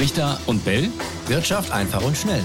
Richter 0.00 0.40
und 0.46 0.64
Bell. 0.64 0.88
Wirtschaft 1.26 1.70
einfach 1.72 2.02
und 2.02 2.16
schnell. 2.16 2.42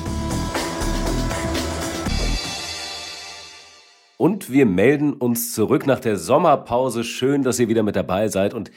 Und 4.17 4.51
wir 4.51 4.65
melden 4.65 5.13
uns 5.13 5.53
zurück 5.53 5.87
nach 5.87 6.01
der 6.01 6.17
Sommerpause. 6.17 7.05
Schön, 7.05 7.43
dass 7.43 7.57
ihr 7.57 7.69
wieder 7.69 7.83
mit 7.83 7.95
dabei 7.95 8.27
seid. 8.27 8.53
Und 8.53 8.71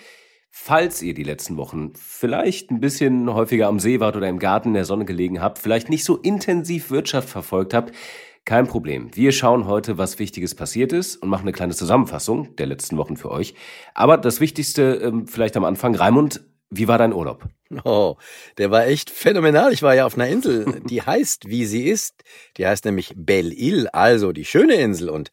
falls 0.53 1.03
ihr 1.03 1.13
die 1.13 1.25
letzten 1.25 1.57
Wochen 1.57 1.91
vielleicht 1.97 2.71
ein 2.71 2.79
bisschen 2.79 3.35
häufiger 3.35 3.67
am 3.67 3.81
See 3.81 3.99
wart 3.99 4.15
oder 4.15 4.29
im 4.29 4.39
Garten 4.39 4.69
in 4.69 4.75
der 4.75 4.85
Sonne 4.85 5.05
gelegen 5.05 5.43
habt, 5.43 5.59
vielleicht 5.59 5.91
nicht 5.91 6.05
so 6.05 6.17
intensiv 6.17 6.93
Wirtschaft 6.93 7.29
verfolgt 7.29 7.75
habt, 7.75 7.93
kein 8.45 8.69
Problem. 8.69 9.11
Wir 9.13 9.33
schauen 9.33 9.67
heute, 9.67 9.99
was 9.99 10.21
Wichtiges 10.21 10.55
passiert 10.55 10.93
ist 10.93 11.17
und 11.17 11.29
machen 11.29 11.43
eine 11.43 11.53
kleine 11.53 11.75
Zusammenfassung 11.75 12.55
der 12.57 12.67
letzten 12.67 12.97
Wochen 12.97 13.17
für 13.17 13.33
euch. 13.33 13.55
Aber 13.93 14.17
das 14.17 14.41
Wichtigste 14.41 15.01
ähm, 15.03 15.27
vielleicht 15.27 15.57
am 15.57 15.65
Anfang. 15.65 15.97
Raimund, 15.97 16.48
wie 16.71 16.89
war 16.89 16.99
dein 16.99 17.13
Urlaub? 17.13 17.45
Oh, 17.85 18.17
der 18.57 18.71
war 18.71 18.87
echt 18.87 19.11
phänomenal. 19.11 19.73
Ich 19.73 19.83
war 19.83 19.95
ja 19.95 20.07
auf 20.07 20.15
einer 20.15 20.29
Insel, 20.29 20.81
die 20.89 21.03
heißt, 21.03 21.49
wie 21.49 21.67
sie 21.67 21.89
ist. 21.89 22.23
Die 22.57 22.67
heißt 22.67 22.85
nämlich 22.85 23.15
Belle-Île, 23.17 23.89
also 23.93 24.33
die 24.33 24.45
schöne 24.45 24.75
Insel. 24.75 25.11
Und 25.11 25.31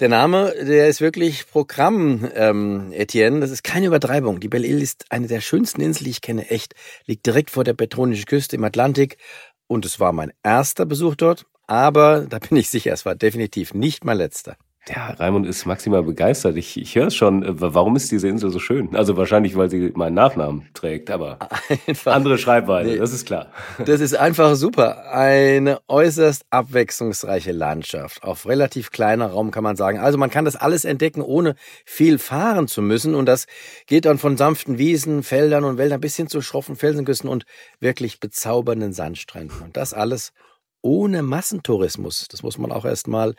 der 0.00 0.08
Name, 0.08 0.54
der 0.58 0.88
ist 0.88 1.00
wirklich 1.00 1.46
Programm, 1.46 2.30
ähm, 2.34 2.92
Etienne. 2.92 3.40
Das 3.40 3.50
ist 3.50 3.62
keine 3.62 3.86
Übertreibung. 3.86 4.40
Die 4.40 4.48
Belle-Île 4.48 4.80
ist 4.80 5.06
eine 5.10 5.26
der 5.26 5.40
schönsten 5.40 5.82
Inseln, 5.82 6.04
die 6.04 6.10
ich 6.10 6.22
kenne. 6.22 6.50
Echt. 6.50 6.74
Liegt 7.04 7.26
direkt 7.26 7.50
vor 7.50 7.64
der 7.64 7.74
betonischen 7.74 8.24
Küste 8.24 8.56
im 8.56 8.64
Atlantik. 8.64 9.18
Und 9.66 9.84
es 9.84 10.00
war 10.00 10.12
mein 10.12 10.32
erster 10.42 10.86
Besuch 10.86 11.16
dort. 11.16 11.44
Aber 11.66 12.26
da 12.28 12.38
bin 12.38 12.56
ich 12.58 12.68
sicher, 12.70 12.92
es 12.92 13.06
war 13.06 13.14
definitiv 13.14 13.74
nicht 13.74 14.04
mein 14.04 14.16
letzter. 14.16 14.56
Ja, 14.88 15.10
Raimund 15.10 15.46
ist 15.46 15.66
maximal 15.66 16.02
begeistert. 16.02 16.56
Ich, 16.56 16.80
ich 16.80 16.94
höre 16.94 17.08
es 17.08 17.14
schon. 17.14 17.44
Warum 17.60 17.96
ist 17.96 18.10
diese 18.10 18.28
Insel 18.28 18.50
so 18.50 18.58
schön? 18.58 18.96
Also 18.96 19.16
wahrscheinlich, 19.16 19.54
weil 19.54 19.68
sie 19.68 19.92
meinen 19.94 20.14
Nachnamen 20.14 20.68
trägt, 20.72 21.10
aber 21.10 21.38
einfach, 21.86 22.14
andere 22.14 22.38
Schreibweise, 22.38 22.90
nee, 22.90 22.96
das 22.96 23.12
ist 23.12 23.26
klar. 23.26 23.48
Das 23.84 24.00
ist 24.00 24.14
einfach 24.14 24.54
super. 24.54 25.10
Eine 25.12 25.80
äußerst 25.88 26.46
abwechslungsreiche 26.50 27.52
Landschaft. 27.52 28.22
Auf 28.22 28.46
relativ 28.46 28.90
kleiner 28.90 29.26
Raum 29.26 29.50
kann 29.50 29.64
man 29.64 29.76
sagen. 29.76 29.98
Also 29.98 30.16
man 30.16 30.30
kann 30.30 30.46
das 30.46 30.56
alles 30.56 30.84
entdecken, 30.86 31.20
ohne 31.20 31.56
viel 31.84 32.18
fahren 32.18 32.66
zu 32.66 32.80
müssen. 32.80 33.14
Und 33.14 33.26
das 33.26 33.46
geht 33.86 34.06
dann 34.06 34.18
von 34.18 34.38
sanften 34.38 34.78
Wiesen, 34.78 35.22
Feldern 35.22 35.64
und 35.64 35.76
Wäldern 35.76 36.00
bis 36.00 36.16
hin 36.16 36.28
zu 36.28 36.40
schroffen 36.40 36.76
Felsenküsten 36.76 37.28
und 37.28 37.44
wirklich 37.80 38.18
bezaubernden 38.18 38.92
Sandstränden. 38.92 39.60
Und 39.60 39.76
das 39.76 39.92
alles 39.92 40.32
ohne 40.82 41.22
Massentourismus. 41.22 42.28
Das 42.30 42.42
muss 42.42 42.56
man 42.56 42.72
auch 42.72 42.86
erstmal 42.86 43.34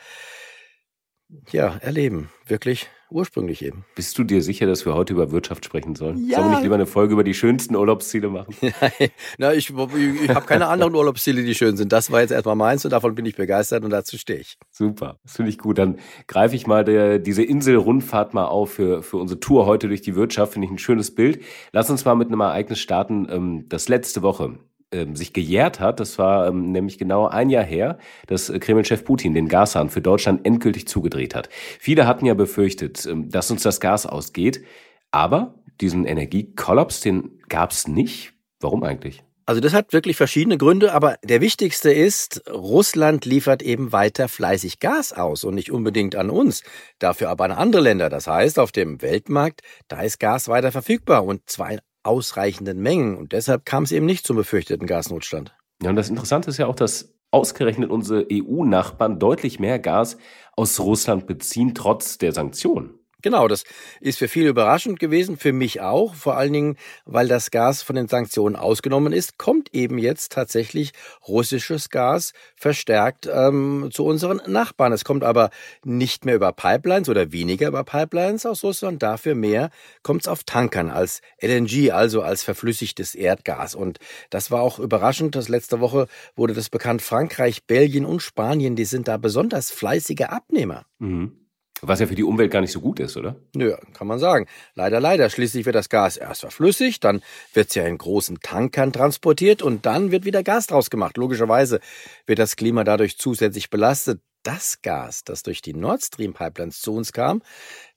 ja, 1.52 1.78
erleben. 1.82 2.30
Wirklich 2.48 2.90
ursprünglich 3.12 3.64
eben. 3.64 3.86
Bist 3.96 4.18
du 4.18 4.24
dir 4.24 4.42
sicher, 4.42 4.66
dass 4.66 4.86
wir 4.86 4.94
heute 4.94 5.14
über 5.14 5.32
Wirtschaft 5.32 5.66
sprechen 5.66 5.96
sollen? 5.96 6.26
Ja. 6.28 6.38
Sollen 6.38 6.50
wir 6.50 6.56
nicht 6.56 6.64
lieber 6.64 6.76
eine 6.76 6.86
Folge 6.86 7.14
über 7.14 7.24
die 7.24 7.34
schönsten 7.34 7.76
Urlaubsziele 7.76 8.30
machen? 8.30 8.56
Na, 9.38 9.54
ich, 9.54 9.70
ich, 9.70 10.22
ich 10.24 10.30
habe 10.30 10.46
keine 10.46 10.68
anderen 10.68 10.96
Urlaubsziele, 10.96 11.44
die 11.44 11.54
schön 11.54 11.78
sind. 11.78 11.92
Das 11.92 12.12
war 12.12 12.22
jetzt 12.22 12.32
erstmal 12.32 12.56
meins 12.56 12.86
und 12.86 12.92
davon 12.92 13.16
bin 13.16 13.26
ich 13.26 13.36
begeistert 13.36 13.84
und 13.84 13.90
dazu 13.92 14.18
stehe 14.18 14.40
ich. 14.40 14.58
Super, 14.70 15.20
das 15.24 15.36
finde 15.36 15.50
ich 15.50 15.58
gut. 15.58 15.78
Dann 15.78 16.00
greife 16.28 16.56
ich 16.56 16.68
mal 16.68 16.84
der, 16.84 17.20
diese 17.20 17.44
Inselrundfahrt 17.44 18.34
mal 18.34 18.46
auf 18.46 18.72
für, 18.72 19.04
für 19.04 19.18
unsere 19.18 19.40
Tour 19.40 19.66
heute 19.66 19.88
durch 19.88 20.02
die 20.02 20.16
Wirtschaft. 20.16 20.54
Finde 20.54 20.66
ich 20.68 20.72
ein 20.72 20.78
schönes 20.78 21.14
Bild. 21.14 21.44
Lass 21.72 21.90
uns 21.90 22.06
mal 22.06 22.16
mit 22.16 22.30
einem 22.30 22.40
Ereignis 22.40 22.80
starten, 22.80 23.28
ähm, 23.30 23.66
das 23.68 23.90
letzte 23.90 24.22
Woche 24.22 24.58
ähm, 24.92 25.16
sich 25.16 25.34
gejährt 25.34 25.80
hat. 25.80 26.00
Das 26.00 26.18
war 26.18 26.48
ähm, 26.48 26.72
nämlich 26.72 26.98
genau 26.98 27.28
ein 27.28 27.50
Jahr 27.50 27.64
her, 27.64 27.98
dass 28.28 28.50
äh, 28.50 28.60
Kreml-Chef 28.60 29.04
Putin 29.04 29.34
den 29.34 29.48
Gashahn 29.48 29.90
für 29.90 30.02
Deutschland 30.02 30.46
endgültig 30.46 30.88
zugedreht 30.88 31.36
hat. 31.36 31.50
Viele 31.80 32.08
hatten 32.08 32.26
ja 32.26 32.34
befürchtet, 32.34 33.06
ähm, 33.06 33.30
dass 33.30 33.52
uns 33.52 33.64
das 33.64 33.80
Gas 33.80 34.06
ausgeht. 34.06 34.64
Aber 35.12 35.56
diesen 35.82 36.06
Energiekollaps, 36.06 37.02
den 37.02 37.40
gab 37.50 37.72
es 37.72 37.88
nicht. 37.88 38.34
Warum 38.60 38.84
eigentlich? 38.84 39.24
Also 39.46 39.60
das 39.60 39.74
hat 39.74 39.92
wirklich 39.92 40.16
verschiedene 40.16 40.58
Gründe, 40.58 40.94
aber 40.94 41.18
der 41.24 41.42
wichtigste 41.42 41.92
ist, 41.92 42.44
Russland 42.50 43.26
liefert 43.26 43.62
eben 43.64 43.92
weiter 43.92 44.30
fleißig 44.30 44.80
Gas 44.80 45.14
aus 45.14 45.44
und 45.44 45.56
nicht 45.56 45.72
unbedingt 45.72 46.16
an 46.16 46.30
uns, 46.30 46.64
dafür 47.00 47.30
aber 47.30 47.46
an 47.46 47.52
andere 47.52 47.82
Länder. 47.82 48.10
Das 48.10 48.28
heißt, 48.28 48.60
auf 48.60 48.72
dem 48.72 49.02
Weltmarkt, 49.02 49.62
da 49.88 50.02
ist 50.02 50.20
Gas 50.20 50.48
weiter 50.48 50.72
verfügbar 50.72 51.26
und 51.26 51.50
zwar 51.50 51.72
in 51.72 51.80
ausreichenden 52.04 52.80
Mengen. 52.82 53.18
Und 53.18 53.34
deshalb 53.34 53.66
kam 53.66 53.84
es 53.84 53.92
eben 53.92 54.06
nicht 54.06 54.26
zum 54.26 54.36
befürchteten 54.36 54.88
Gasnotstand. 54.88 55.56
Ja, 55.82 55.90
und 55.90 55.96
das 55.96 56.10
Interessante 56.10 56.50
ist 56.50 56.58
ja 56.58 56.68
auch, 56.68 56.76
dass 56.76 57.14
ausgerechnet 57.32 57.90
unsere 57.90 58.28
EU-Nachbarn 58.32 59.20
deutlich 59.20 59.60
mehr 59.60 59.80
Gas 59.80 60.18
aus 60.56 60.80
Russland 60.80 61.28
beziehen, 61.28 61.74
trotz 61.74 62.18
der 62.18 62.34
Sanktionen. 62.34 63.01
Genau, 63.22 63.48
das 63.48 63.64
ist 64.00 64.20
für 64.20 64.28
viele 64.28 64.50
überraschend 64.50 65.00
gewesen, 65.00 65.38
für 65.38 65.54
mich 65.54 65.82
auch, 65.82 66.16
vor 66.16 66.38
allen 66.38 66.54
Dingen, 66.54 66.78
weil 67.06 67.28
das 67.28 67.52
Gas 67.52 67.82
von 67.82 67.96
den 67.96 68.08
Sanktionen 68.08 68.56
ausgenommen 68.56 69.14
ist, 69.14 69.38
kommt 69.38 69.74
eben 69.74 69.98
jetzt 69.98 70.32
tatsächlich 70.32 70.94
russisches 71.28 71.90
Gas 71.90 72.34
verstärkt 72.56 73.30
ähm, 73.32 73.90
zu 73.92 74.06
unseren 74.06 74.42
Nachbarn. 74.48 74.94
Es 74.94 75.06
kommt 75.06 75.24
aber 75.24 75.50
nicht 75.84 76.26
mehr 76.26 76.36
über 76.36 76.52
Pipelines 76.52 77.10
oder 77.10 77.32
weniger 77.32 77.68
über 77.68 77.84
Pipelines 77.84 78.46
aus 78.46 78.64
Russland, 78.64 79.04
dafür 79.04 79.36
mehr 79.36 79.70
kommt 80.04 80.22
es 80.22 80.28
auf 80.28 80.44
Tankern 80.44 80.90
als 80.90 81.22
LNG, 81.42 81.92
also 81.92 82.22
als 82.22 82.44
verflüssigtes 82.44 83.16
Erdgas. 83.16 83.76
Und 83.76 84.00
das 84.30 84.52
war 84.52 84.62
auch 84.62 84.80
überraschend, 84.80 85.36
dass 85.36 85.50
letzte 85.50 85.80
Woche 85.80 86.08
wurde 86.36 86.54
das 86.54 86.70
bekannt, 86.70 87.02
Frankreich, 87.02 87.66
Belgien 87.66 88.06
und 88.06 88.22
Spanien, 88.22 88.76
die 88.76 88.86
sind 88.86 89.08
da 89.08 89.18
besonders 89.18 89.72
fleißige 89.72 90.22
Abnehmer. 90.22 90.86
Mhm. 91.00 91.41
Was 91.82 92.00
ja 92.00 92.06
für 92.06 92.16
die 92.16 92.24
Umwelt 92.24 92.52
gar 92.52 92.62
nicht 92.62 92.72
so 92.72 92.80
gut 92.80 93.00
ist, 93.00 93.18
oder? 93.18 93.36
Nö, 93.56 93.76
kann 93.94 94.08
man 94.08 94.20
sagen. 94.20 94.46
Leider, 94.76 95.00
leider. 95.00 95.30
Schließlich 95.30 95.66
wird 95.66 95.76
das 95.76 95.90
Gas 95.90 96.18
erst 96.18 96.42
verflüssigt, 96.42 97.04
dann 97.04 97.22
wird 97.54 97.70
es 97.70 97.76
ja 97.76 97.86
in 97.86 97.98
großen 97.98 98.40
Tankern 98.40 98.94
transportiert 98.94 99.62
und 99.62 99.86
dann 99.86 100.12
wird 100.12 100.26
wieder 100.26 100.44
Gas 100.44 100.68
draus 100.68 100.90
gemacht. 100.90 101.18
Logischerweise 101.18 101.80
wird 102.28 102.40
das 102.40 102.56
Klima 102.56 102.84
dadurch 102.84 103.18
zusätzlich 103.18 103.70
belastet. 103.70 104.22
Das 104.44 104.82
Gas, 104.82 105.24
das 105.24 105.44
durch 105.44 105.62
die 105.62 105.76
Nord 105.76 106.04
Stream 106.04 106.34
Pipelines 106.34 106.82
zu 106.82 106.96
uns 106.96 107.14
kam, 107.14 107.44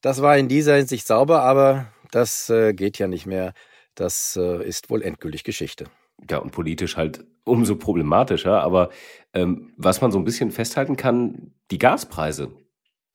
das 0.03 0.21
war 0.21 0.37
in 0.37 0.49
dieser 0.49 0.77
Hinsicht 0.77 1.07
sauber, 1.07 1.41
aber 1.41 1.87
das 2.11 2.51
äh, 2.51 2.75
geht 2.75 2.99
ja 2.99 3.09
nicht 3.09 3.25
mehr. 3.25 3.55
Das 3.95 4.37
äh, 4.37 4.63
ist 4.67 4.91
wohl 4.91 5.03
endgültig 5.03 5.45
Geschichte. 5.45 5.87
Ja, 6.31 6.39
und 6.39 6.53
politisch 6.53 6.97
halt 6.97 7.25
umso 7.45 7.77
problematischer. 7.77 8.63
Aber 8.63 8.91
ähm, 9.33 9.73
was 9.77 10.01
man 10.01 10.13
so 10.13 10.19
ein 10.19 10.25
bisschen 10.25 10.51
festhalten 10.51 10.97
kann, 10.97 11.53
die 11.71 11.79
Gaspreise, 11.79 12.53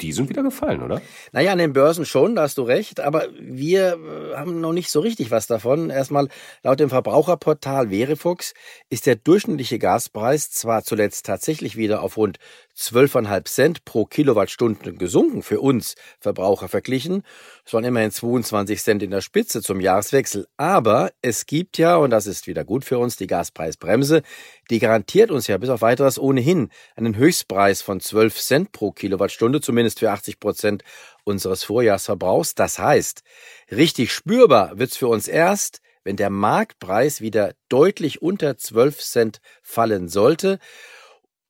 die 0.02 0.14
sind 0.14 0.30
wieder 0.30 0.44
gefallen, 0.44 0.82
oder? 0.82 1.02
Naja, 1.32 1.52
an 1.52 1.58
den 1.58 1.74
Börsen 1.74 2.06
schon, 2.06 2.36
da 2.36 2.44
hast 2.44 2.58
du 2.58 2.64
recht, 2.64 3.00
aber 3.00 3.28
wir 3.40 3.94
äh, 3.94 4.36
haben 4.36 4.62
noch 4.62 4.74
nicht 4.74 4.90
so 4.90 5.00
richtig 5.00 5.32
was 5.32 5.48
davon. 5.48 5.90
Erstmal, 5.90 6.30
laut 6.64 6.80
dem 6.80 6.90
Verbraucherportal 6.90 7.90
Verifox 7.90 8.54
ist 8.90 9.06
der 9.06 9.16
durchschnittliche 9.16 9.80
Gaspreis 9.80 10.52
zwar 10.52 10.84
zuletzt 10.84 11.26
tatsächlich 11.26 11.76
wieder 11.76 12.02
auf 12.02 12.18
rund 12.18 12.40
12,5 12.79 13.45
Cent 13.45 13.85
pro 13.85 14.06
Kilowattstunde 14.06 14.94
gesunken 14.94 15.44
für 15.44 15.59
uns 15.59 15.95
Verbraucher 16.22 16.69
verglichen. 16.69 17.23
Es 17.66 17.73
waren 17.73 17.84
immerhin 17.84 18.12
22 18.12 18.81
Cent 18.81 19.03
in 19.03 19.12
der 19.12 19.19
Spitze 19.19 19.62
zum 19.62 19.81
Jahreswechsel. 19.81 20.47
Aber 20.56 21.12
es 21.22 21.45
gibt 21.45 21.78
ja, 21.78 21.97
und 21.97 22.12
das 22.12 22.25
ist 22.25 22.47
wieder 22.47 22.63
gut 22.63 22.85
für 22.85 22.97
uns, 22.97 23.17
die 23.17 23.28
Gaspreisbremse. 23.28 24.23
Die 24.69 24.79
garantiert 24.79 25.29
uns 25.29 25.47
ja 25.47 25.57
bis 25.57 25.69
auf 25.69 25.81
weiteres 25.81 26.17
ohnehin 26.17 26.69
einen 26.95 27.17
Höchstpreis 27.17 27.81
von 27.81 28.00
12 28.00 28.40
Cent 28.40 28.72
pro 28.72 28.91
Kilowattstunde, 28.91 29.59
zumindest 29.59 30.00
für 30.00 30.11
80 30.11 30.40
Prozent 30.40 30.84
unseres 31.25 31.63
Vorjahresverbrauchs. 31.66 32.56
Das 32.56 32.79
heißt, 32.79 33.23
richtig 33.72 34.13
spürbar 34.13 34.79
wird's 34.79 34.96
für 34.96 35.09
uns 35.09 35.28
erst, 35.28 35.81
wenn 36.06 36.16
der 36.16 36.29
Marktpreis 36.29 37.19
wieder 37.19 37.53
deutlich 37.67 38.22
unter 38.22 38.57
12 38.57 39.00
Cent 39.00 39.41
fallen 39.61 40.07
sollte. 40.07 40.59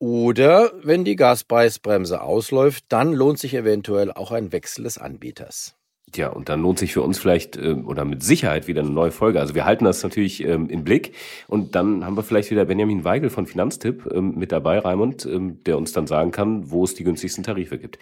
Oder 0.00 0.72
wenn 0.82 1.04
die 1.04 1.14
Gaspreisbremse 1.14 2.22
ausläuft, 2.22 2.86
dann 2.88 3.12
lohnt 3.12 3.38
sich 3.38 3.52
eventuell 3.54 4.10
auch 4.10 4.32
ein 4.32 4.50
Wechsel 4.50 4.84
des 4.84 4.96
Anbieters. 4.96 5.76
Ja, 6.16 6.28
und 6.28 6.48
dann 6.48 6.62
lohnt 6.62 6.78
sich 6.78 6.94
für 6.94 7.02
uns 7.02 7.18
vielleicht 7.18 7.58
äh, 7.58 7.72
oder 7.72 8.06
mit 8.06 8.22
Sicherheit 8.22 8.66
wieder 8.66 8.80
eine 8.80 8.90
neue 8.90 9.12
Folge. 9.12 9.38
Also 9.38 9.54
wir 9.54 9.66
halten 9.66 9.84
das 9.84 10.02
natürlich 10.02 10.42
ähm, 10.42 10.70
im 10.70 10.84
Blick 10.84 11.14
und 11.48 11.74
dann 11.74 12.04
haben 12.04 12.16
wir 12.16 12.22
vielleicht 12.22 12.50
wieder 12.50 12.64
Benjamin 12.64 13.04
Weigel 13.04 13.28
von 13.28 13.46
Finanztipp 13.46 14.08
ähm, 14.10 14.34
mit 14.36 14.52
dabei, 14.52 14.78
Raimund, 14.78 15.26
ähm, 15.26 15.62
der 15.64 15.76
uns 15.76 15.92
dann 15.92 16.06
sagen 16.06 16.30
kann, 16.30 16.70
wo 16.70 16.82
es 16.82 16.94
die 16.94 17.04
günstigsten 17.04 17.44
Tarife 17.44 17.78
gibt. 17.78 17.98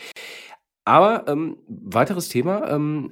Aber 0.84 1.24
ähm, 1.26 1.58
weiteres 1.66 2.28
Thema, 2.28 2.70
ähm, 2.70 3.10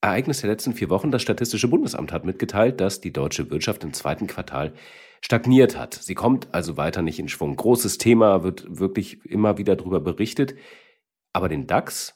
Ereignis 0.00 0.40
der 0.40 0.50
letzten 0.50 0.72
vier 0.72 0.88
Wochen. 0.88 1.10
Das 1.10 1.22
Statistische 1.22 1.68
Bundesamt 1.68 2.12
hat 2.12 2.24
mitgeteilt, 2.24 2.80
dass 2.80 3.00
die 3.00 3.12
deutsche 3.12 3.50
Wirtschaft 3.50 3.84
im 3.84 3.92
zweiten 3.92 4.26
Quartal 4.26 4.72
stagniert 5.20 5.76
hat. 5.76 5.94
Sie 5.94 6.14
kommt 6.14 6.54
also 6.54 6.76
weiter 6.76 7.02
nicht 7.02 7.18
in 7.18 7.28
Schwung. 7.28 7.56
Großes 7.56 7.98
Thema, 7.98 8.42
wird 8.42 8.64
wirklich 8.68 9.24
immer 9.24 9.58
wieder 9.58 9.76
darüber 9.76 10.00
berichtet. 10.00 10.54
Aber 11.32 11.48
den 11.48 11.66
DAX, 11.66 12.14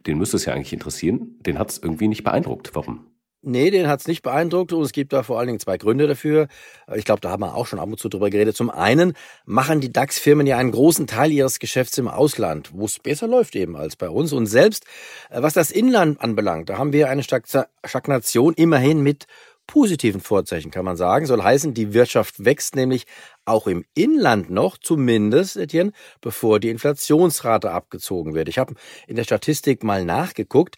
den 0.00 0.18
müsste 0.18 0.36
es 0.36 0.44
ja 0.44 0.54
eigentlich 0.54 0.72
interessieren, 0.72 1.38
den 1.40 1.58
hat 1.58 1.70
es 1.70 1.78
irgendwie 1.78 2.08
nicht 2.08 2.24
beeindruckt. 2.24 2.74
Warum? 2.74 3.06
Nee, 3.40 3.70
den 3.70 3.86
hat 3.86 4.00
es 4.00 4.08
nicht 4.08 4.22
beeindruckt 4.22 4.72
und 4.72 4.82
es 4.82 4.90
gibt 4.90 5.12
da 5.12 5.22
vor 5.22 5.38
allen 5.38 5.46
Dingen 5.46 5.60
zwei 5.60 5.78
Gründe 5.78 6.08
dafür. 6.08 6.48
Ich 6.96 7.04
glaube, 7.04 7.20
da 7.20 7.30
haben 7.30 7.42
wir 7.42 7.54
auch 7.54 7.68
schon 7.68 7.78
ab 7.78 7.88
und 7.88 7.98
zu 8.00 8.08
drüber 8.08 8.30
geredet. 8.30 8.56
Zum 8.56 8.68
einen 8.68 9.12
machen 9.44 9.80
die 9.80 9.92
DAX-Firmen 9.92 10.44
ja 10.44 10.58
einen 10.58 10.72
großen 10.72 11.06
Teil 11.06 11.30
ihres 11.30 11.60
Geschäfts 11.60 11.96
im 11.98 12.08
Ausland, 12.08 12.70
wo 12.74 12.84
es 12.84 12.98
besser 12.98 13.28
läuft 13.28 13.54
eben 13.54 13.76
als 13.76 13.94
bei 13.94 14.10
uns. 14.10 14.32
Und 14.32 14.46
selbst 14.46 14.86
äh, 15.30 15.40
was 15.40 15.54
das 15.54 15.70
Inland 15.70 16.20
anbelangt, 16.20 16.68
da 16.68 16.78
haben 16.78 16.92
wir 16.92 17.10
eine 17.10 17.22
Stagnation 17.22 18.54
immerhin 18.54 19.02
mit 19.02 19.28
positiven 19.68 20.20
Vorzeichen, 20.20 20.72
kann 20.72 20.84
man 20.84 20.96
sagen. 20.96 21.26
Soll 21.26 21.42
heißen, 21.44 21.74
die 21.74 21.94
Wirtschaft 21.94 22.44
wächst 22.44 22.74
nämlich 22.74 23.04
auch 23.44 23.68
im 23.68 23.84
Inland 23.94 24.50
noch, 24.50 24.78
zumindest, 24.78 25.56
Etienne, 25.56 25.92
bevor 26.20 26.58
die 26.58 26.70
Inflationsrate 26.70 27.70
abgezogen 27.70 28.34
wird. 28.34 28.48
Ich 28.48 28.58
habe 28.58 28.74
in 29.06 29.14
der 29.14 29.24
Statistik 29.24 29.84
mal 29.84 30.04
nachgeguckt. 30.04 30.76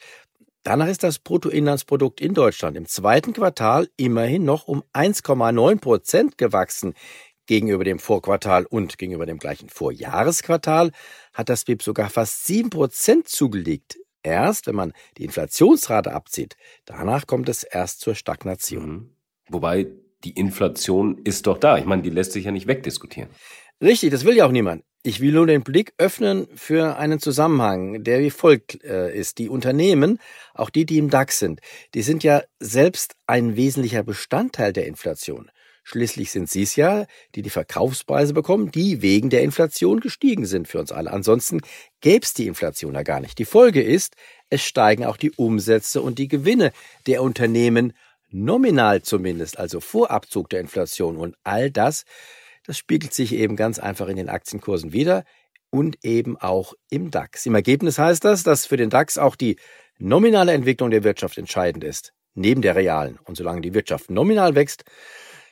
Danach 0.63 0.89
ist 0.89 1.03
das 1.03 1.19
Bruttoinlandsprodukt 1.19 2.21
in 2.21 2.35
Deutschland 2.35 2.77
im 2.77 2.87
zweiten 2.87 3.33
Quartal 3.33 3.89
immerhin 3.97 4.45
noch 4.45 4.69
um 4.69 4.83
1,9 4.93 5.81
Prozent 5.81 6.37
gewachsen. 6.37 6.93
Gegenüber 7.47 7.83
dem 7.83 7.99
Vorquartal 7.99 8.67
und 8.67 8.99
gegenüber 8.99 9.25
dem 9.25 9.39
gleichen 9.39 9.71
Vorjahresquartal 9.71 10.93
hat 11.33 11.49
das 11.49 11.65
BIP 11.65 11.83
sogar 11.83 12.11
fast 12.11 12.45
7 12.45 12.71
Prozent 12.71 13.27
zugelegt. 13.27 13.99
Erst, 14.23 14.67
wenn 14.67 14.75
man 14.75 14.93
die 15.17 15.25
Inflationsrate 15.25 16.13
abzieht, 16.13 16.57
danach 16.85 17.27
kommt 17.27 17.49
es 17.49 17.63
erst 17.63 18.01
zur 18.01 18.15
Stagnation. 18.15 18.91
Mhm. 18.91 19.11
Wobei 19.49 19.89
die 20.25 20.33
Inflation 20.33 21.19
ist 21.25 21.47
doch 21.47 21.59
da. 21.59 21.79
Ich 21.79 21.87
meine, 21.87 22.03
die 22.03 22.11
lässt 22.11 22.33
sich 22.33 22.45
ja 22.45 22.53
nicht 22.53 22.67
wegdiskutieren. 22.67 23.31
Richtig, 23.83 24.11
das 24.11 24.25
will 24.25 24.37
ja 24.37 24.47
auch 24.47 24.53
niemand. 24.53 24.85
Ich 25.03 25.21
will 25.21 25.33
nur 25.33 25.47
den 25.47 25.63
Blick 25.63 25.95
öffnen 25.97 26.47
für 26.55 26.99
einen 26.99 27.21
Zusammenhang, 27.21 28.05
der 28.05 28.21
wie 28.21 28.29
folgt 28.29 28.85
äh, 28.85 29.17
ist. 29.17 29.39
Die 29.39 29.49
Unternehmen, 29.49 30.19
auch 30.53 30.69
die, 30.69 30.85
die 30.85 30.99
im 30.99 31.09
DAX 31.09 31.39
sind, 31.39 31.61
die 31.95 32.03
sind 32.03 32.23
ja 32.23 32.43
selbst 32.59 33.15
ein 33.27 33.57
wesentlicher 33.57 34.03
Bestandteil 34.03 34.75
der 34.75 34.87
Inflation. 34.87 35.51
Schließlich 35.83 36.31
sind 36.31 36.49
sie 36.51 36.63
es 36.63 36.77
ja, 36.77 37.07
die 37.35 37.43
die 37.43 37.51
Verkaufspreise 37.51 38.35
bekommen, 38.35 38.71
die 38.71 39.03
wegen 39.03 39.31
der 39.31 39.43
Inflation 39.43 40.01
gestiegen 40.01 40.47
sind 40.47 40.69
für 40.69 40.79
uns 40.79 40.93
alle. 40.93 41.11
Ansonsten 41.11 41.61
gäbe 42.01 42.25
es 42.25 42.35
die 42.35 42.47
Inflation 42.47 42.95
ja 42.95 43.03
gar 43.03 43.21
nicht. 43.21 43.39
Die 43.39 43.45
Folge 43.45 43.83
ist, 43.83 44.15
es 44.51 44.63
steigen 44.63 45.05
auch 45.05 45.17
die 45.17 45.33
Umsätze 45.33 46.03
und 46.03 46.19
die 46.19 46.29
Gewinne 46.29 46.73
der 47.07 47.23
Unternehmen 47.23 47.93
nominal 48.29 49.03
zumindest, 49.03 49.59
also 49.59 49.81
vor 49.81 50.11
Abzug 50.11 50.51
der 50.51 50.61
Inflation. 50.61 51.17
Und 51.17 51.37
all 51.43 51.71
das 51.71 52.05
das 52.67 52.79
spiegelt 52.79 53.13
sich 53.15 53.33
eben 53.35 53.57
ganz 53.57 53.79
einfach 53.79 54.09
in 54.09 54.17
den 54.17 54.29
Aktienkursen 54.29 54.93
wieder 54.93 55.25
und 55.71 56.05
eben 56.05 56.37
auch 56.37 56.75
im 56.91 57.11
DAX. 57.11 57.47
Im 57.47 57.55
Ergebnis 57.55 57.99
heißt 57.99 58.25
das, 58.25 58.43
dass 58.43 58.67
für 58.67 58.77
den 58.77 58.91
DAX 58.91 59.19
auch 59.19 59.37
die 59.37 59.57
nominale 59.99 60.53
Entwicklung 60.53 60.91
der 60.91 61.05
Wirtschaft 61.05 61.39
entscheidend 61.39 61.85
ist, 61.85 62.13
neben 62.35 62.63
der 62.63 62.77
realen. 62.77 63.19
Und 63.25 63.37
solange 63.37 63.61
die 63.61 63.75
Wirtschaft 63.75 64.11
nominal 64.11 64.55
wächst, 64.55 64.85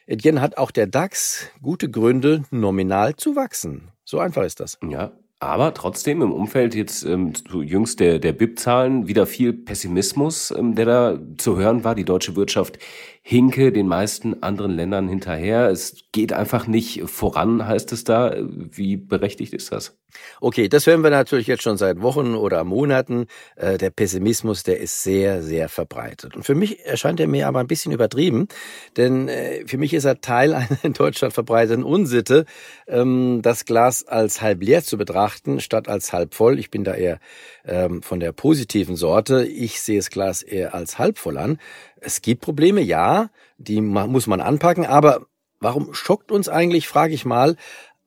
Etienne 0.09 0.41
hat 0.41 0.57
auch 0.57 0.71
der 0.71 0.87
DAX 0.87 1.51
gute 1.61 1.91
Gründe, 1.91 2.45
nominal 2.51 3.17
zu 3.17 3.37
wachsen. 3.37 3.91
So 4.05 4.21
einfach 4.21 4.43
ist 4.43 4.59
das. 4.59 4.79
Ja, 4.83 5.13
aber 5.39 5.75
trotzdem 5.75 6.23
im 6.23 6.33
Umfeld 6.33 6.75
jetzt 6.75 7.05
ähm, 7.05 7.35
jüngst 7.53 8.01
der, 8.01 8.19
der 8.19 8.33
BIP-Zahlen 8.33 9.07
wieder 9.07 9.27
viel 9.27 9.53
Pessimismus, 9.53 10.51
ähm, 10.51 10.75
der 10.75 10.87
da 10.87 11.19
zu 11.37 11.59
hören 11.59 11.85
war. 11.85 11.95
Die 11.95 12.07
deutsche 12.07 12.37
Wirtschaft 12.37 12.79
hinke 13.21 13.71
den 13.71 13.87
meisten 13.87 14.43
anderen 14.43 14.71
Ländern 14.73 15.09
hinterher. 15.09 15.69
Es 15.69 16.05
geht 16.13 16.33
einfach 16.33 16.67
nicht 16.67 17.03
voran, 17.03 17.67
heißt 17.67 17.93
es 17.93 18.05
da. 18.05 18.35
Wie 18.39 18.97
berechtigt 18.97 19.53
ist 19.53 19.73
das? 19.73 19.98
Okay, 20.41 20.69
das 20.69 20.87
hören 20.87 21.03
wir 21.03 21.11
natürlich 21.11 21.47
jetzt 21.47 21.63
schon 21.63 21.77
seit 21.77 22.01
Wochen 22.01 22.35
oder 22.35 22.65
Monaten. 22.65 23.27
Äh, 23.57 23.79
der 23.79 23.91
Pessimismus, 23.91 24.63
der 24.63 24.81
ist 24.81 25.03
sehr, 25.03 25.43
sehr 25.43 25.69
verbreitet. 25.69 26.35
Und 26.37 26.45
für 26.45 26.55
mich 26.55 26.85
erscheint 26.87 27.21
er 27.21 27.27
mir 27.27 27.47
aber 27.47 27.61
ein 27.61 27.67
bisschen 27.67 27.93
übertrieben, 27.93 28.49
denn 28.97 29.29
äh, 29.29 29.67
für 29.67 29.79
mich 29.79 29.93
ist 29.95 30.05
er 30.05 30.21
Teil 30.21 30.55
einer 30.55 30.79
in 30.83 30.93
Deutschland 30.95 31.35
verbreiteten 31.35 31.85
Unsitte, 31.85 32.47
ähm, 32.87 33.41
das 33.43 33.65
Glas 33.65 34.07
als 34.07 34.41
halb 34.41 34.63
leer 34.63 34.83
zu 34.83 34.97
betrachten, 34.97 35.61
statt 35.61 35.89
als 35.89 36.13
halb 36.13 36.35
voll. 36.35 36.59
Ich 36.59 36.71
bin 36.71 36.85
da 36.85 36.95
eher 36.95 37.19
ähm, 37.65 38.03
von 38.03 38.21
der 38.21 38.33
positiven 38.33 38.97
Sorte. 38.97 39.45
Ich 39.45 39.81
sehe 39.81 39.99
das 39.99 40.11
Glas 40.11 40.43
eher 40.43 40.75
als 40.75 40.99
halb 40.99 41.19
voll 41.19 41.37
an. 41.37 41.59
Es 42.01 42.23
gibt 42.23 42.41
Probleme, 42.43 42.81
ja, 42.81 43.31
die 43.59 43.81
muss 43.81 44.27
man 44.27 44.41
anpacken, 44.41 44.87
aber 44.87 45.27
warum 45.61 45.93
schockt 45.95 46.31
uns 46.31 46.49
eigentlich, 46.49 46.89
frage 46.89 47.15
ich 47.15 47.25
mal, 47.25 47.57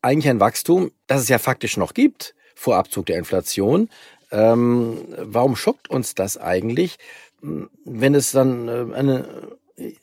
eigentlich 0.01 0.29
ein 0.29 0.39
Wachstum, 0.39 0.91
das 1.07 1.21
es 1.21 1.29
ja 1.29 1.39
faktisch 1.39 1.77
noch 1.77 1.93
gibt, 1.93 2.35
vor 2.55 2.77
Abzug 2.77 3.05
der 3.07 3.17
Inflation? 3.17 3.89
Ähm, 4.31 4.97
warum 5.17 5.55
schockt 5.55 5.89
uns 5.89 6.15
das 6.15 6.37
eigentlich, 6.37 6.97
wenn 7.41 8.15
es 8.15 8.31
dann 8.31 8.67
äh, 8.67 8.95
eine, 8.95 9.57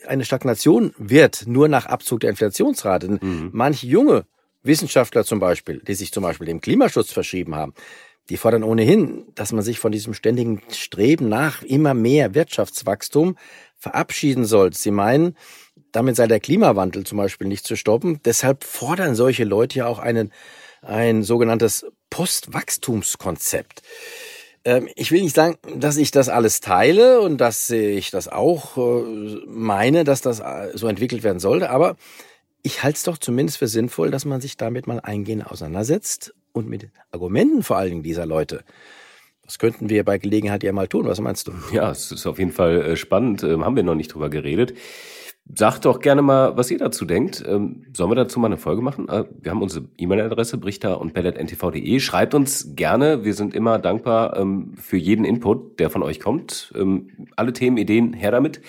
eine 0.07 0.25
Stagnation 0.25 0.95
wird, 0.99 1.47
nur 1.47 1.69
nach 1.69 1.87
Abzug 1.87 2.21
der 2.21 2.31
Inflationsrate? 2.31 3.19
Mhm. 3.21 3.51
Manche 3.53 3.87
junge 3.87 4.27
Wissenschaftler 4.63 5.25
zum 5.25 5.41
Beispiel, 5.41 5.81
die 5.87 5.95
sich 5.95 6.13
zum 6.13 6.23
Beispiel 6.23 6.47
dem 6.47 6.61
Klimaschutz 6.61 7.13
verschrieben 7.13 7.55
haben, 7.55 7.75
die 8.29 8.37
fordern 8.37 8.63
ohnehin, 8.63 9.25
dass 9.35 9.53
man 9.53 9.63
sich 9.63 9.79
von 9.79 9.93
diesem 9.93 10.13
ständigen 10.13 10.61
Streben 10.71 11.29
nach 11.29 11.63
immer 11.63 11.95
mehr 11.95 12.35
Wirtschaftswachstum 12.35 13.37
verabschieden 13.77 14.45
soll. 14.45 14.73
Sie 14.75 14.91
meinen, 14.91 15.37
damit 15.93 16.17
sei 16.17 16.27
der 16.27 16.41
Klimawandel 16.41 17.05
zum 17.05 17.19
Beispiel 17.19 17.49
nicht 17.49 17.67
zu 17.67 17.77
stoppen. 17.77 18.21
Deshalb 18.25 18.65
fordern 18.65 19.15
solche 19.15 19.45
Leute 19.45 19.81
ja 19.81 19.87
auch 19.87 19.99
einen, 19.99 20.33
ein 20.83 21.23
sogenanntes 21.23 21.87
Postwachstumskonzept. 22.11 23.83
Ähm, 24.65 24.89
ich 24.97 25.13
will 25.13 25.23
nicht 25.23 25.35
sagen, 25.35 25.57
dass 25.77 25.97
ich 25.97 26.11
das 26.11 26.29
alles 26.29 26.61
teile 26.61 27.21
und 27.21 27.39
dass 27.39 27.71
ich 27.71 28.11
das 28.11 28.29
auch 28.29 28.77
äh, 28.77 29.41
meine, 29.47 30.05
dass 30.05 30.21
das 30.21 30.41
äh, 30.41 30.71
so 30.75 30.89
entwickelt 30.89 31.23
werden 31.23 31.39
sollte, 31.39 31.71
aber 31.71 31.97
ich 32.63 32.83
halte 32.83 32.97
es 32.97 33.05
doch 33.05 33.19
zumindest 33.19 33.59
für 33.59 33.69
sinnvoll, 33.69 34.11
dass 34.11 34.25
man 34.25 34.41
sich 34.41 34.57
damit 34.57 34.87
mal 34.87 35.01
eingehend 35.01 35.47
auseinandersetzt 35.47 36.35
und 36.53 36.69
mit 36.69 36.91
Argumenten 37.13 37.63
vor 37.63 37.77
allen 37.77 37.91
Dingen 37.91 38.03
dieser 38.03 38.27
Leute. 38.27 38.65
Das 39.43 39.59
könnten 39.59 39.89
wir 39.89 40.05
bei 40.05 40.19
Gelegenheit 40.19 40.63
ja 40.63 40.73
mal 40.73 40.89
tun. 40.89 41.07
Was 41.07 41.21
meinst 41.21 41.49
du? 41.49 41.53
Ja, 41.73 41.91
es 41.91 42.13
ist 42.13 42.27
auf 42.27 42.39
jeden 42.39 42.53
Fall 42.53 42.83
äh, 42.83 42.97
spannend. 42.97 43.43
Ähm, 43.43 43.65
haben 43.65 43.77
wir 43.77 43.83
noch 43.83 43.95
nicht 43.95 44.13
drüber 44.13 44.29
geredet. 44.29 44.75
Sagt 45.55 45.87
doch 45.87 46.01
gerne 46.01 46.21
mal, 46.21 46.57
was 46.57 46.71
ihr 46.71 46.79
dazu 46.79 47.07
denkt. 47.07 47.43
Ähm, 47.47 47.87
sollen 47.95 48.11
wir 48.11 48.17
dazu 48.17 48.39
mal 48.39 48.49
eine 48.49 48.59
Folge 48.59 48.83
machen? 48.83 49.09
Äh, 49.09 49.25
wir 49.41 49.51
haben 49.51 49.63
unsere 49.63 49.87
E-Mail-Adresse 49.97 50.59
brichter 50.59 51.01
und 51.01 51.15
bellet.ntv.de. 51.15 52.01
Schreibt 52.01 52.35
uns 52.35 52.75
gerne. 52.77 53.25
Wir 53.25 53.33
sind 53.33 53.55
immer 53.55 53.79
dankbar 53.79 54.37
ähm, 54.37 54.75
für 54.77 54.99
jeden 54.99 55.25
Input, 55.25 55.81
der 55.81 55.89
von 55.89 56.03
euch 56.03 56.21
kommt. 56.21 56.73
Ähm, 56.77 57.29
alle 57.37 57.55
Themen, 57.55 57.79
Ideen, 57.79 58.13
her 58.13 58.31
damit. 58.31 58.61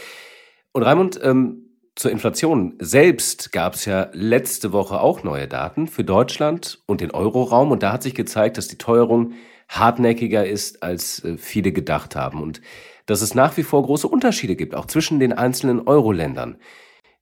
Und 0.72 0.84
Raimund, 0.84 1.20
ähm, 1.22 1.66
zur 1.96 2.12
Inflation 2.12 2.76
selbst 2.80 3.52
gab 3.52 3.74
es 3.74 3.84
ja 3.84 4.10
letzte 4.14 4.72
Woche 4.72 5.02
auch 5.02 5.24
neue 5.24 5.50
Daten 5.50 5.86
für 5.88 6.06
Deutschland 6.06 6.82
und 6.86 7.02
den 7.02 7.12
Euroraum. 7.12 7.72
Und 7.72 7.84
da 7.84 7.92
hat 7.92 8.04
sich 8.04 8.16
gezeigt, 8.16 8.58
dass 8.58 8.70
die 8.70 8.78
Teuerung 8.78 9.34
hartnäckiger 9.68 10.48
ist, 10.48 10.82
als 10.82 11.24
äh, 11.26 11.38
viele 11.38 11.74
gedacht 11.74 12.16
haben. 12.16 12.42
Und 12.42 12.62
dass 13.10 13.22
es 13.22 13.34
nach 13.34 13.58
wie 13.58 13.64
vor 13.64 13.82
große 13.84 14.08
Unterschiede 14.08 14.56
gibt, 14.56 14.76
auch 14.76 14.86
zwischen 14.86 15.20
den 15.20 15.34
einzelnen 15.34 15.88
Euro-Ländern. 15.88 16.58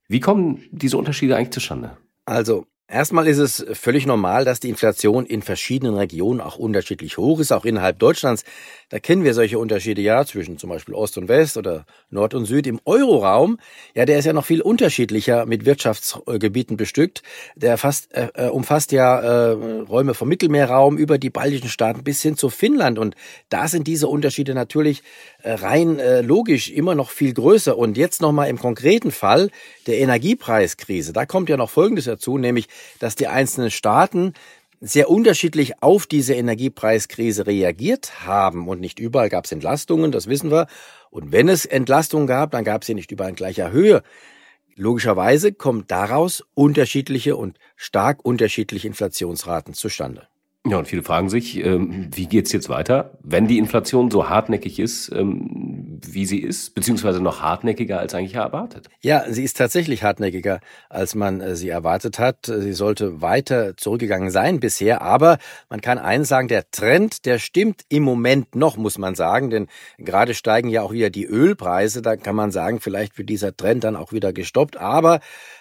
Wie 0.06 0.20
kommen 0.20 0.62
diese 0.70 0.98
Unterschiede 0.98 1.36
eigentlich 1.36 1.52
zustande? 1.52 1.96
Also, 2.26 2.66
Erstmal 2.90 3.28
ist 3.28 3.36
es 3.36 3.66
völlig 3.74 4.06
normal, 4.06 4.46
dass 4.46 4.60
die 4.60 4.70
Inflation 4.70 5.26
in 5.26 5.42
verschiedenen 5.42 5.94
Regionen 5.94 6.40
auch 6.40 6.56
unterschiedlich 6.56 7.18
hoch 7.18 7.38
ist, 7.38 7.52
auch 7.52 7.66
innerhalb 7.66 7.98
Deutschlands. 7.98 8.44
Da 8.88 8.98
kennen 8.98 9.24
wir 9.24 9.34
solche 9.34 9.58
Unterschiede 9.58 10.00
ja 10.00 10.24
zwischen 10.24 10.56
zum 10.56 10.70
Beispiel 10.70 10.94
Ost 10.94 11.18
und 11.18 11.28
West 11.28 11.58
oder 11.58 11.84
Nord 12.08 12.32
und 12.32 12.46
Süd. 12.46 12.66
Im 12.66 12.80
Euroraum, 12.86 13.58
ja, 13.94 14.06
der 14.06 14.18
ist 14.18 14.24
ja 14.24 14.32
noch 14.32 14.46
viel 14.46 14.62
unterschiedlicher 14.62 15.44
mit 15.44 15.66
Wirtschaftsgebieten 15.66 16.78
bestückt. 16.78 17.22
Der 17.56 17.76
fast, 17.76 18.10
äh, 18.14 18.28
äh, 18.32 18.48
umfasst 18.48 18.90
ja 18.92 19.20
äh, 19.20 19.50
Räume 19.82 20.14
vom 20.14 20.30
Mittelmeerraum 20.30 20.96
über 20.96 21.18
die 21.18 21.28
baltischen 21.28 21.68
Staaten 21.68 22.02
bis 22.04 22.22
hin 22.22 22.38
zu 22.38 22.48
Finnland. 22.48 22.98
Und 22.98 23.16
da 23.50 23.68
sind 23.68 23.86
diese 23.86 24.08
Unterschiede 24.08 24.54
natürlich 24.54 25.02
äh, 25.42 25.52
rein 25.52 25.98
äh, 25.98 26.22
logisch 26.22 26.70
immer 26.70 26.94
noch 26.94 27.10
viel 27.10 27.34
größer. 27.34 27.76
Und 27.76 27.98
jetzt 27.98 28.22
nochmal 28.22 28.48
im 28.48 28.58
konkreten 28.58 29.10
Fall 29.10 29.50
der 29.86 29.98
Energiepreiskrise. 29.98 31.12
Da 31.12 31.26
kommt 31.26 31.50
ja 31.50 31.58
noch 31.58 31.68
Folgendes 31.68 32.06
dazu, 32.06 32.38
nämlich, 32.38 32.66
dass 32.98 33.14
die 33.16 33.26
einzelnen 33.26 33.70
Staaten 33.70 34.34
sehr 34.80 35.10
unterschiedlich 35.10 35.82
auf 35.82 36.06
diese 36.06 36.34
Energiepreiskrise 36.34 37.46
reagiert 37.46 38.26
haben. 38.26 38.68
Und 38.68 38.80
nicht 38.80 38.98
überall 38.98 39.28
gab 39.28 39.44
es 39.44 39.52
Entlastungen, 39.52 40.12
das 40.12 40.28
wissen 40.28 40.50
wir. 40.50 40.66
Und 41.10 41.32
wenn 41.32 41.48
es 41.48 41.64
Entlastungen 41.64 42.26
gab, 42.26 42.52
dann 42.52 42.64
gab 42.64 42.82
es 42.82 42.86
sie 42.86 42.94
nicht 42.94 43.10
überall 43.10 43.30
in 43.30 43.36
gleicher 43.36 43.70
Höhe. 43.70 44.02
Logischerweise 44.76 45.52
kommen 45.52 45.84
daraus 45.88 46.44
unterschiedliche 46.54 47.36
und 47.36 47.58
stark 47.74 48.24
unterschiedliche 48.24 48.86
Inflationsraten 48.86 49.74
zustande. 49.74 50.28
Ja, 50.68 50.78
und 50.78 50.86
viele 50.86 51.02
fragen 51.02 51.30
sich, 51.30 51.64
ähm, 51.64 52.08
wie 52.14 52.26
geht's 52.26 52.52
jetzt 52.52 52.68
weiter, 52.68 53.12
wenn 53.22 53.46
die 53.46 53.58
Inflation 53.58 54.10
so 54.10 54.28
hartnäckig 54.28 54.78
ist, 54.78 55.10
ähm, 55.14 55.98
wie 56.06 56.26
sie 56.26 56.38
ist, 56.38 56.74
beziehungsweise 56.74 57.20
noch 57.20 57.40
hartnäckiger 57.40 57.98
als 57.98 58.14
eigentlich 58.14 58.34
erwartet? 58.34 58.88
Ja, 59.00 59.24
sie 59.28 59.44
ist 59.44 59.56
tatsächlich 59.56 60.02
hartnäckiger, 60.02 60.60
als 60.90 61.14
man 61.14 61.40
äh, 61.40 61.56
sie 61.56 61.68
erwartet 61.68 62.18
hat. 62.18 62.46
Sie 62.46 62.72
sollte 62.72 63.22
weiter 63.22 63.76
zurückgegangen 63.76 64.30
sein 64.30 64.60
bisher, 64.60 65.02
aber 65.02 65.38
man 65.70 65.80
kann 65.80 65.98
eins 65.98 66.28
sagen, 66.28 66.48
der 66.48 66.70
Trend, 66.70 67.24
der 67.24 67.38
stimmt 67.38 67.82
im 67.88 68.02
Moment 68.02 68.54
noch, 68.54 68.76
muss 68.76 68.98
man 68.98 69.14
sagen, 69.14 69.50
denn 69.50 69.68
gerade 69.98 70.34
steigen 70.34 70.68
ja 70.68 70.82
auch 70.82 70.92
wieder 70.92 71.10
die 71.10 71.24
Ölpreise, 71.24 72.02
da 72.02 72.16
kann 72.16 72.36
man 72.36 72.50
sagen, 72.50 72.80
vielleicht 72.80 73.16
wird 73.16 73.30
dieser 73.30 73.56
Trend 73.56 73.84
dann 73.84 73.96
auch 73.96 74.12
wieder 74.12 74.32
gestoppt, 74.32 74.76
aber 74.76 75.20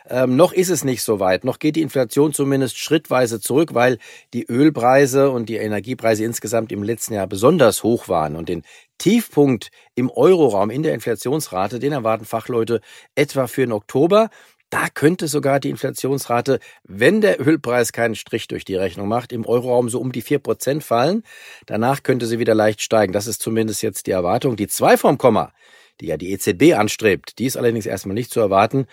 ähm, 0.10 0.36
noch 0.36 0.54
ist 0.54 0.70
es 0.70 0.84
nicht 0.84 1.04
so 1.04 1.20
weit, 1.20 1.44
noch 1.44 1.60
geht 1.60 1.76
die 1.76 1.82
Inflation 1.82 2.34
zumindest 2.34 2.78
schrittweise 2.78 3.40
zurück, 3.40 3.74
weil 3.74 3.98
die 4.34 4.46
Ölpreise 4.46 4.97
Gaspreise 4.98 5.30
und 5.30 5.48
die 5.48 5.58
Energiepreise 5.58 6.24
insgesamt 6.24 6.72
im 6.72 6.82
letzten 6.82 7.14
Jahr 7.14 7.28
besonders 7.28 7.84
hoch 7.84 8.08
waren 8.08 8.36
und 8.36 8.50
den 8.50 8.64
Tiefpunkt 8.98 9.70
im 9.94 10.10
Euroraum 10.10 10.72
in 10.72 10.82
der 10.82 10.96
Inflationsrate, 10.96 11.78
den 11.78 11.94
erwarten 11.94 12.26
Fachleute 12.26 12.82
etwa 13.14 13.46
für 13.46 13.62
den 13.62 13.74
Oktober. 13.74 14.30
Da 14.72 14.88
könnte 14.92 15.28
sogar 15.28 15.60
die 15.60 15.70
Inflationsrate, 15.70 16.60
wenn 16.84 17.22
der 17.22 17.40
Ölpreis 17.40 17.94
keinen 17.94 18.16
Strich 18.16 18.48
durch 18.48 18.66
die 18.66 18.76
Rechnung 18.76 19.08
macht, 19.08 19.32
im 19.32 19.46
Euroraum 19.46 19.88
so 19.88 20.02
um 20.02 20.12
die 20.12 20.24
vier 20.24 20.40
Prozent 20.40 20.84
fallen. 20.84 21.24
Danach 21.68 22.02
könnte 22.02 22.26
sie 22.26 22.40
wieder 22.40 22.56
leicht 22.56 22.82
steigen. 22.82 23.14
Das 23.14 23.28
ist 23.28 23.42
zumindest 23.42 23.84
jetzt 23.84 24.08
die 24.08 24.12
Erwartung. 24.12 24.56
Die 24.56 24.68
zwei 24.68 24.98
vom 24.98 25.20
Komma, 25.20 25.54
die 26.02 26.08
ja 26.08 26.18
die 26.18 26.32
EZB 26.32 26.74
anstrebt, 26.76 27.38
die 27.38 27.46
ist 27.46 27.56
allerdings 27.56 27.86
erstmal 27.86 28.16
nicht 28.16 28.32
zu 28.32 28.40
erwarten. 28.40 28.88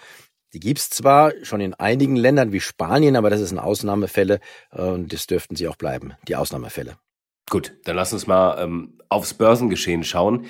Die 0.55 0.61
gibt's 0.61 0.89
zwar 0.89 1.33
schon 1.43 1.61
in 1.61 1.75
einigen 1.75 2.15
Ländern 2.15 2.53
wie 2.53 2.61
Spanien, 2.61 3.17
aber 3.17 3.29
das 3.29 3.41
ist 3.41 3.51
eine 3.51 3.65
Ausnahmefälle 3.65 4.39
äh, 4.71 4.83
und 4.83 5.13
das 5.13 5.27
dürften 5.27 5.57
sie 5.57 5.67
auch 5.67 5.77
bleiben, 5.77 6.15
die 6.29 6.37
Ausnahmefälle. 6.37 6.97
Gut, 7.51 7.75
dann 7.85 7.97
lass 7.97 8.13
uns 8.13 8.27
mal 8.27 8.63
ähm, 8.63 8.99
aufs 9.09 9.35
Börsengeschehen 9.35 10.05
schauen. 10.05 10.47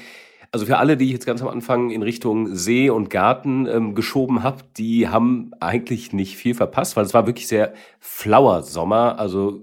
Also 0.53 0.67
für 0.67 0.77
alle, 0.77 0.97
die 0.97 1.07
ich 1.07 1.13
jetzt 1.13 1.27
ganz 1.27 1.43
am 1.43 1.49
Anfang 1.49 1.91
in 1.91 2.03
Richtung 2.03 2.55
See 2.55 2.91
und 2.91 3.11
Garten 3.11 3.67
ähm, 3.67 3.95
geschoben 3.95 4.43
habe, 4.43 4.63
die 4.77 5.09
haben 5.09 5.51
eigentlich 5.59 6.13
nicht 6.13 6.37
viel 6.37 6.55
verpasst, 6.55 6.97
weil 6.97 7.05
es 7.05 7.15
war 7.15 7.27
wirklich 7.27 7.49
sehr 7.49 7.73
flauer 7.99 8.63
Sommer. 8.63 9.19
Also 9.19 9.63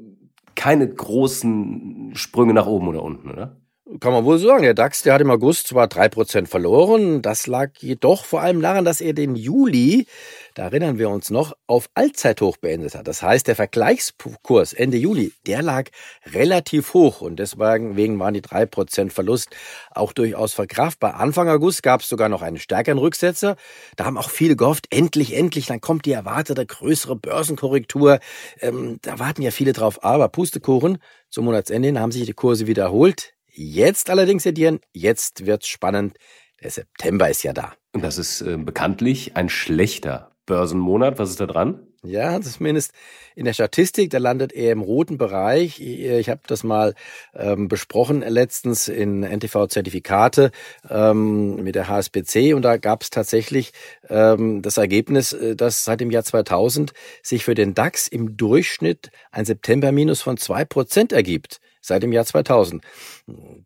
keine 0.56 0.90
großen 0.90 2.12
Sprünge 2.16 2.54
nach 2.54 2.66
oben 2.66 2.90
oder 2.90 3.04
unten, 3.04 3.30
oder? 3.30 3.61
Kann 4.00 4.14
man 4.14 4.24
wohl 4.24 4.38
sagen. 4.40 4.64
Der 4.64 4.74
DAX, 4.74 5.02
der 5.02 5.14
hat 5.14 5.22
im 5.22 5.30
August 5.32 5.68
zwar 5.68 5.88
drei 5.88 6.08
Prozent 6.08 6.48
verloren. 6.48 7.22
Das 7.22 7.46
lag 7.46 7.72
jedoch 7.80 8.24
vor 8.24 8.40
allem 8.42 8.62
daran, 8.62 8.86
dass 8.86 9.02
er 9.02 9.12
den 9.14 9.36
Juli, 9.36 10.06
da 10.54 10.64
erinnern 10.64 10.98
wir 10.98 11.10
uns 11.10 11.30
noch, 11.30 11.54
auf 11.68 11.90
Allzeithoch 11.94 12.56
beendet 12.56 12.96
hat. 12.96 13.08
Das 13.08 13.22
heißt, 13.22 13.48
der 13.48 13.56
Vergleichskurs 13.58 14.72
Ende 14.72 14.96
Juli, 14.96 15.34
der 15.46 15.62
lag 15.62 15.90
relativ 16.26 16.94
hoch 16.94 17.20
und 17.20 17.38
deswegen 17.38 18.20
waren 18.20 18.34
die 18.34 18.42
drei 18.42 18.66
Prozent 18.66 19.12
Verlust 19.12 19.50
auch 19.90 20.14
durchaus 20.14 20.54
verkraftbar. 20.54 21.16
Anfang 21.16 21.50
August 21.50 21.84
gab 21.84 22.00
es 22.00 22.08
sogar 22.08 22.30
noch 22.30 22.44
einen 22.44 22.60
stärkeren 22.60 22.98
Rücksetzer. 22.98 23.58
Da 23.98 24.06
haben 24.06 24.18
auch 24.18 24.30
viele 24.30 24.56
gehofft, 24.56 24.86
endlich, 24.90 25.36
endlich, 25.36 25.66
dann 25.66 25.82
kommt 25.82 26.06
die 26.06 26.14
erwartete 26.14 26.66
größere 26.66 27.18
Börsenkorrektur. 27.18 28.20
Ähm, 28.62 29.00
da 29.02 29.20
warten 29.20 29.42
ja 29.42 29.52
viele 29.52 29.74
drauf. 29.74 30.02
Aber 30.04 30.30
Pustekuchen, 30.30 31.00
zum 31.30 31.44
Monatsende 31.44 32.00
haben 32.00 32.14
sich 32.14 32.26
die 32.26 32.34
Kurse 32.34 32.68
wiederholt. 32.68 33.34
Jetzt 33.54 34.10
allerdings, 34.10 34.46
Etienne, 34.46 34.80
jetzt 34.94 35.46
wird's 35.46 35.68
spannend. 35.68 36.18
Der 36.62 36.72
September 36.72 37.30
ist 37.30 37.44
ja 37.44 37.54
da. 37.54 37.74
Und 37.94 38.04
das 38.04 38.18
ist 38.18 38.42
äh, 38.42 38.58
bekanntlich 38.58 39.36
ein 39.36 39.50
schlechter 39.50 40.32
Börsenmonat. 40.46 41.20
Was 41.20 41.32
ist 41.32 41.40
da 41.40 41.48
dran? 41.48 41.88
Ja, 42.04 42.42
zumindest 42.42 42.94
in 43.36 43.46
der 43.46 43.54
Statistik, 43.54 44.10
da 44.10 44.18
landet 44.18 44.54
er 44.54 44.72
im 44.72 44.82
roten 44.82 45.20
Bereich. 45.20 45.80
Ich 45.80 46.30
habe 46.30 46.42
das 46.48 46.64
mal 46.64 46.96
ähm, 47.36 47.68
besprochen 47.68 48.22
letztens 48.22 48.88
in 48.88 49.22
NTV-Zertifikate 49.22 50.52
ähm, 50.90 51.64
mit 51.64 51.76
der 51.76 51.90
HSBC 51.90 52.56
und 52.56 52.64
da 52.64 52.78
gab 52.78 53.04
es 53.04 53.12
tatsächlich 53.12 53.72
ähm, 54.10 54.64
das 54.64 54.78
Ergebnis, 54.78 55.34
äh, 55.34 55.56
dass 55.56 55.84
seit 55.84 56.00
dem 56.00 56.10
Jahr 56.10 56.24
2000 56.24 56.94
sich 57.22 57.46
für 57.46 57.54
den 57.54 57.76
DAX 57.76 58.08
im 58.08 58.36
Durchschnitt 58.36 59.12
ein 59.30 59.46
September-Minus 59.46 60.24
von 60.24 60.38
zwei 60.38 60.66
Prozent 60.66 61.12
ergibt 61.12 61.60
seit 61.82 62.04
dem 62.04 62.14
Jahr 62.14 62.26
2000. 62.26 62.84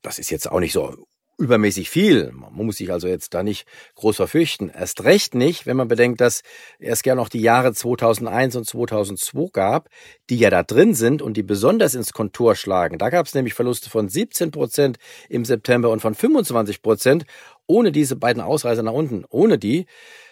Das 0.01 0.19
ist 0.19 0.31
jetzt 0.31 0.51
auch 0.51 0.59
nicht 0.59 0.73
so 0.73 1.05
übermäßig 1.37 1.89
viel. 1.89 2.31
Man 2.31 2.53
muss 2.53 2.77
sich 2.77 2.91
also 2.91 3.07
jetzt 3.07 3.33
da 3.33 3.43
nicht 3.43 3.67
groß 3.95 4.15
verfürchten. 4.15 4.69
Erst 4.69 5.03
recht 5.03 5.35
nicht, 5.35 5.65
wenn 5.65 5.77
man 5.77 5.87
bedenkt, 5.87 6.21
dass 6.21 6.43
es 6.79 7.03
gern 7.03 7.17
noch 7.17 7.29
die 7.29 7.41
Jahre 7.41 7.73
2001 7.73 8.55
und 8.55 8.65
2002 8.65 9.49
gab, 9.51 9.89
die 10.29 10.37
ja 10.37 10.49
da 10.49 10.63
drin 10.63 10.93
sind 10.93 11.21
und 11.21 11.35
die 11.35 11.43
besonders 11.43 11.93
ins 11.93 12.13
Kontor 12.13 12.55
schlagen. 12.55 12.97
Da 12.97 13.09
gab 13.09 13.25
es 13.25 13.33
nämlich 13.33 13.53
Verluste 13.53 13.89
von 13.89 14.07
17 14.07 14.51
Prozent 14.51 14.97
im 15.29 15.45
September 15.45 15.89
und 15.89 15.99
von 15.99 16.15
25 16.15 16.81
Prozent 16.81 17.25
ohne 17.67 17.91
diese 17.91 18.15
beiden 18.15 18.41
Ausreißer 18.41 18.83
nach 18.83 18.93
unten. 18.93 19.25
Ohne 19.29 19.57
die 19.57 19.85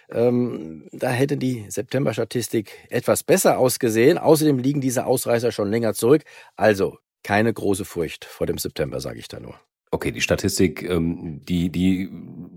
ähm, 0.10 0.88
da 0.92 1.10
hätte 1.10 1.38
die 1.38 1.66
September-Statistik 1.70 2.72
etwas 2.90 3.24
besser 3.24 3.58
ausgesehen. 3.58 4.18
Außerdem 4.18 4.60
liegen 4.60 4.82
diese 4.82 5.06
Ausreißer 5.06 5.52
schon 5.52 5.72
länger 5.72 5.94
zurück. 5.94 6.24
Also 6.56 7.00
keine 7.24 7.54
große 7.54 7.86
Furcht 7.86 8.26
vor 8.26 8.48
dem 8.48 8.58
September, 8.58 9.00
sage 9.00 9.20
ich 9.20 9.28
da 9.28 9.40
nur. 9.40 9.56
Okay, 9.92 10.12
die 10.12 10.22
Statistik, 10.22 10.82
ähm, 10.90 11.42
die, 11.48 11.70
die 11.70 12.10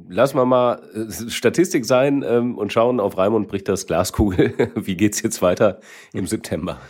lassen 0.09 0.39
wir 0.39 0.47
mal 0.47 0.81
äh, 0.95 1.31
Statistik 1.31 1.85
sein 1.85 2.25
ähm, 2.27 2.57
und 2.57 2.73
schauen 2.73 2.99
auf 2.99 3.19
Raimund 3.19 3.47
bricht 3.47 3.69
das 3.69 3.87
Glaskugel. 3.87 4.55
Wie 4.75 4.97
geht's 4.97 5.21
jetzt 5.21 5.43
weiter 5.43 5.81
im 6.15 6.27
September? 6.27 6.81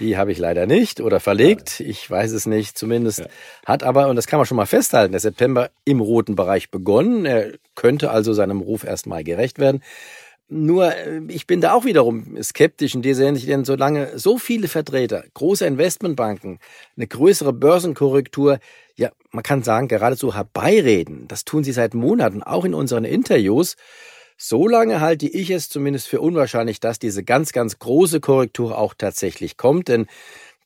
Die 0.00 0.16
habe 0.16 0.32
ich 0.32 0.38
leider 0.38 0.66
nicht 0.66 1.00
oder 1.00 1.20
verlegt. 1.20 1.80
Ich 1.80 2.10
weiß 2.10 2.32
es 2.32 2.46
nicht. 2.46 2.78
Zumindest 2.78 3.20
ja. 3.20 3.26
hat 3.66 3.82
aber, 3.82 4.08
und 4.08 4.16
das 4.16 4.26
kann 4.26 4.38
man 4.38 4.46
schon 4.46 4.56
mal 4.56 4.66
festhalten, 4.66 5.12
der 5.12 5.20
September 5.20 5.70
im 5.84 6.00
roten 6.00 6.34
Bereich 6.34 6.70
begonnen. 6.70 7.26
Er 7.26 7.52
könnte 7.74 8.10
also 8.10 8.32
seinem 8.32 8.60
Ruf 8.60 8.84
erstmal 8.84 9.22
gerecht 9.22 9.58
werden. 9.58 9.82
Nur, 10.48 10.94
äh, 10.94 11.20
ich 11.28 11.46
bin 11.46 11.60
da 11.60 11.72
auch 11.72 11.84
wiederum 11.84 12.40
skeptisch 12.42 12.94
in 12.94 13.02
dieser 13.02 13.24
Hinsicht, 13.26 13.48
denn 13.48 13.64
solange 13.64 14.18
so 14.18 14.38
viele 14.38 14.68
Vertreter, 14.68 15.24
große 15.34 15.66
Investmentbanken, 15.66 16.58
eine 16.96 17.06
größere 17.06 17.52
Börsenkorrektur, 17.52 18.58
ja, 18.96 19.10
man 19.30 19.42
kann 19.42 19.62
sagen, 19.62 19.88
geradezu 19.88 20.34
herbeireden, 20.34 21.26
das 21.28 21.44
tun 21.44 21.64
sie 21.64 21.72
seit 21.72 21.94
Monaten, 21.94 22.42
auch 22.42 22.64
in 22.64 22.74
unseren 22.74 23.04
Interviews, 23.04 23.76
solange 24.36 25.00
halte 25.00 25.26
ich 25.26 25.50
es 25.50 25.68
zumindest 25.70 26.08
für 26.08 26.20
unwahrscheinlich, 26.20 26.78
dass 26.78 26.98
diese 26.98 27.24
ganz, 27.24 27.52
ganz 27.52 27.78
große 27.78 28.20
Korrektur 28.20 28.76
auch 28.76 28.94
tatsächlich 28.94 29.56
kommt, 29.56 29.88
denn 29.88 30.06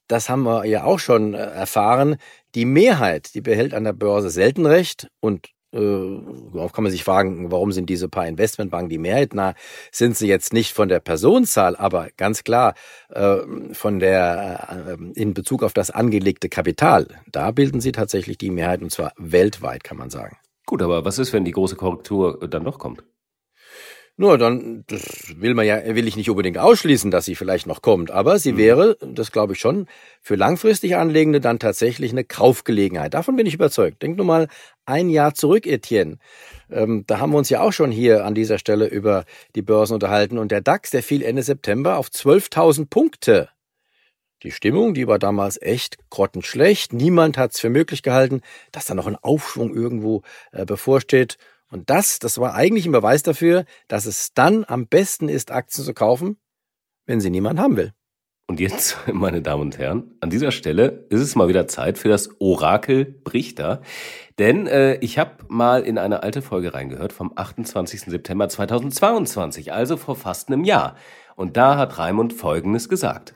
das 0.08 0.28
haben 0.28 0.42
wir 0.42 0.64
ja 0.64 0.85
auch 0.85 0.99
schon 0.99 1.35
äh, 1.35 1.38
erfahren. 1.38 2.16
Die 2.54 2.64
Mehrheit, 2.64 3.35
die 3.35 3.42
behält 3.42 3.75
an 3.75 3.85
der 3.85 3.92
Börse 3.92 4.30
selten 4.30 4.66
recht 4.66 5.08
und 5.20 5.50
Äh, 5.72 6.68
kann 6.72 6.84
man 6.84 6.90
sich 6.90 7.04
fragen, 7.04 7.50
warum 7.52 7.72
sind 7.72 7.90
diese 7.90 8.08
paar 8.08 8.26
Investmentbanken 8.26 8.88
die 8.88 8.98
Mehrheit? 8.98 9.34
Na, 9.34 9.54
sind 9.92 10.16
sie 10.16 10.28
jetzt 10.28 10.52
nicht 10.52 10.72
von 10.72 10.88
der 10.88 11.00
Personenzahl, 11.00 11.76
aber 11.76 12.08
ganz 12.16 12.44
klar 12.44 12.75
äh, 13.10 13.38
von 13.72 13.98
der 13.98 14.87
äh, 14.88 15.20
in 15.20 15.34
Bezug 15.34 15.62
auf 15.62 15.72
das 15.72 15.90
angelegte 15.90 16.48
Kapital. 16.48 17.08
Da 17.30 17.50
bilden 17.50 17.80
sie 17.80 17.92
tatsächlich 17.92 18.38
die 18.38 18.50
Mehrheit 18.50 18.82
und 18.82 18.90
zwar 18.90 19.12
weltweit, 19.16 19.84
kann 19.84 19.98
man 19.98 20.10
sagen. 20.10 20.37
Gut, 20.64 20.82
aber 20.82 21.04
was 21.04 21.18
ist, 21.18 21.32
wenn 21.32 21.44
die 21.44 21.52
große 21.52 21.76
Korrektur 21.76 22.46
dann 22.48 22.64
doch 22.64 22.78
kommt? 22.78 23.02
Nur 24.20 24.37
dann, 24.37 24.82
das 24.88 25.32
will 25.37 25.54
man 25.54 25.64
ja, 25.64 25.94
will 25.94 26.08
ich 26.08 26.16
nicht 26.16 26.28
unbedingt 26.28 26.58
ausschließen, 26.58 27.12
dass 27.12 27.25
sie 27.25 27.37
vielleicht 27.37 27.68
noch 27.68 27.82
kommt, 27.82 28.10
aber 28.10 28.40
sie 28.40 28.54
mhm. 28.54 28.56
wäre, 28.56 28.98
das 29.00 29.30
glaube 29.30 29.52
ich 29.52 29.60
schon, 29.60 29.87
für 30.20 30.34
langfristig 30.34 30.96
Anlegende 30.96 31.40
dann 31.40 31.60
tatsächlich 31.60 32.10
eine 32.10 32.25
Kaufgelegenheit. 32.25 33.14
Davon 33.14 33.37
bin 33.37 33.46
ich 33.46 33.54
überzeugt. 33.54 34.02
Denk 34.02 34.16
nur 34.16 34.26
mal 34.26 34.48
ein 34.87 35.08
Jahr 35.08 35.34
zurück, 35.34 35.68
Etienne. 35.68 36.18
Ähm, 36.68 37.04
da 37.06 37.20
haben 37.20 37.30
wir 37.30 37.38
uns 37.38 37.48
ja 37.48 37.60
auch 37.60 37.72
schon 37.72 37.92
hier 37.92 38.25
an 38.25 38.34
dieser 38.34 38.58
Stelle 38.58 38.88
über 38.88 39.25
die 39.54 39.62
Börsen 39.62 39.94
unterhalten 39.94 40.38
und 40.38 40.50
der 40.50 40.62
DAX, 40.62 40.90
der 40.90 41.04
fiel 41.04 41.22
Ende 41.22 41.44
September 41.44 41.96
auf 41.96 42.08
12.000 42.08 42.90
Punkte. 42.90 43.50
Die 44.42 44.50
Stimmung, 44.50 44.94
die 44.94 45.06
war 45.06 45.20
damals 45.20 45.62
echt 45.62 45.96
grottenschlecht. 46.10 46.92
Niemand 46.92 47.38
hat 47.38 47.54
es 47.54 47.60
für 47.60 47.70
möglich 47.70 48.02
gehalten, 48.02 48.40
dass 48.72 48.87
da 48.87 48.94
noch 48.94 49.06
ein 49.06 49.16
Aufschwung 49.16 49.72
irgendwo 49.72 50.22
äh, 50.50 50.64
bevorsteht. 50.64 51.38
Und 51.70 51.90
das, 51.90 52.18
das 52.18 52.38
war 52.38 52.54
eigentlich 52.54 52.87
ein 52.87 52.92
Beweis 52.92 53.22
dafür, 53.22 53.64
dass 53.88 54.06
es 54.06 54.32
dann 54.34 54.64
am 54.66 54.87
besten 54.87 55.28
ist, 55.28 55.50
Aktien 55.50 55.84
zu 55.84 55.94
kaufen, 55.94 56.38
wenn 57.06 57.20
sie 57.20 57.30
niemand 57.30 57.58
haben 57.58 57.76
will. 57.76 57.92
Und 58.46 58.60
jetzt, 58.60 58.96
meine 59.12 59.42
Damen 59.42 59.62
und 59.62 59.78
Herren, 59.78 60.14
an 60.20 60.30
dieser 60.30 60.50
Stelle 60.50 61.06
ist 61.10 61.20
es 61.20 61.37
mal 61.37 61.48
wieder 61.48 61.68
Zeit 61.68 61.98
für 61.98 62.08
das 62.08 62.40
Orakel 62.40 63.04
Brichter. 63.04 63.82
Denn 64.38 64.66
äh, 64.66 64.94
ich 64.96 65.18
habe 65.18 65.44
mal 65.48 65.82
in 65.82 65.98
eine 65.98 66.22
alte 66.22 66.40
Folge 66.40 66.72
reingehört 66.72 67.12
vom 67.12 67.32
28. 67.37 68.02
September 68.02 68.48
2022, 68.48 69.72
also 69.72 69.96
vor 69.96 70.16
fast 70.16 70.48
einem 70.48 70.64
Jahr. 70.64 70.96
Und 71.37 71.56
da 71.56 71.76
hat 71.76 71.98
Raimund 71.98 72.32
Folgendes 72.32 72.88
gesagt. 72.88 73.34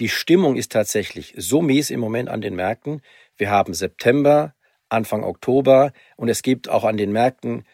Die 0.00 0.08
Stimmung 0.08 0.56
ist 0.56 0.72
tatsächlich 0.72 1.34
so 1.36 1.62
mies 1.62 1.90
im 1.90 2.00
Moment 2.00 2.28
an 2.28 2.40
den 2.40 2.56
Märkten. 2.56 3.00
Wir 3.36 3.50
haben 3.50 3.74
September, 3.74 4.53
Anfang 4.94 5.24
Oktober. 5.24 5.92
Und 6.16 6.28
es 6.28 6.42
gibt 6.42 6.68
auch 6.68 6.84
an 6.84 6.96
den 6.96 7.12
Märkten 7.12 7.64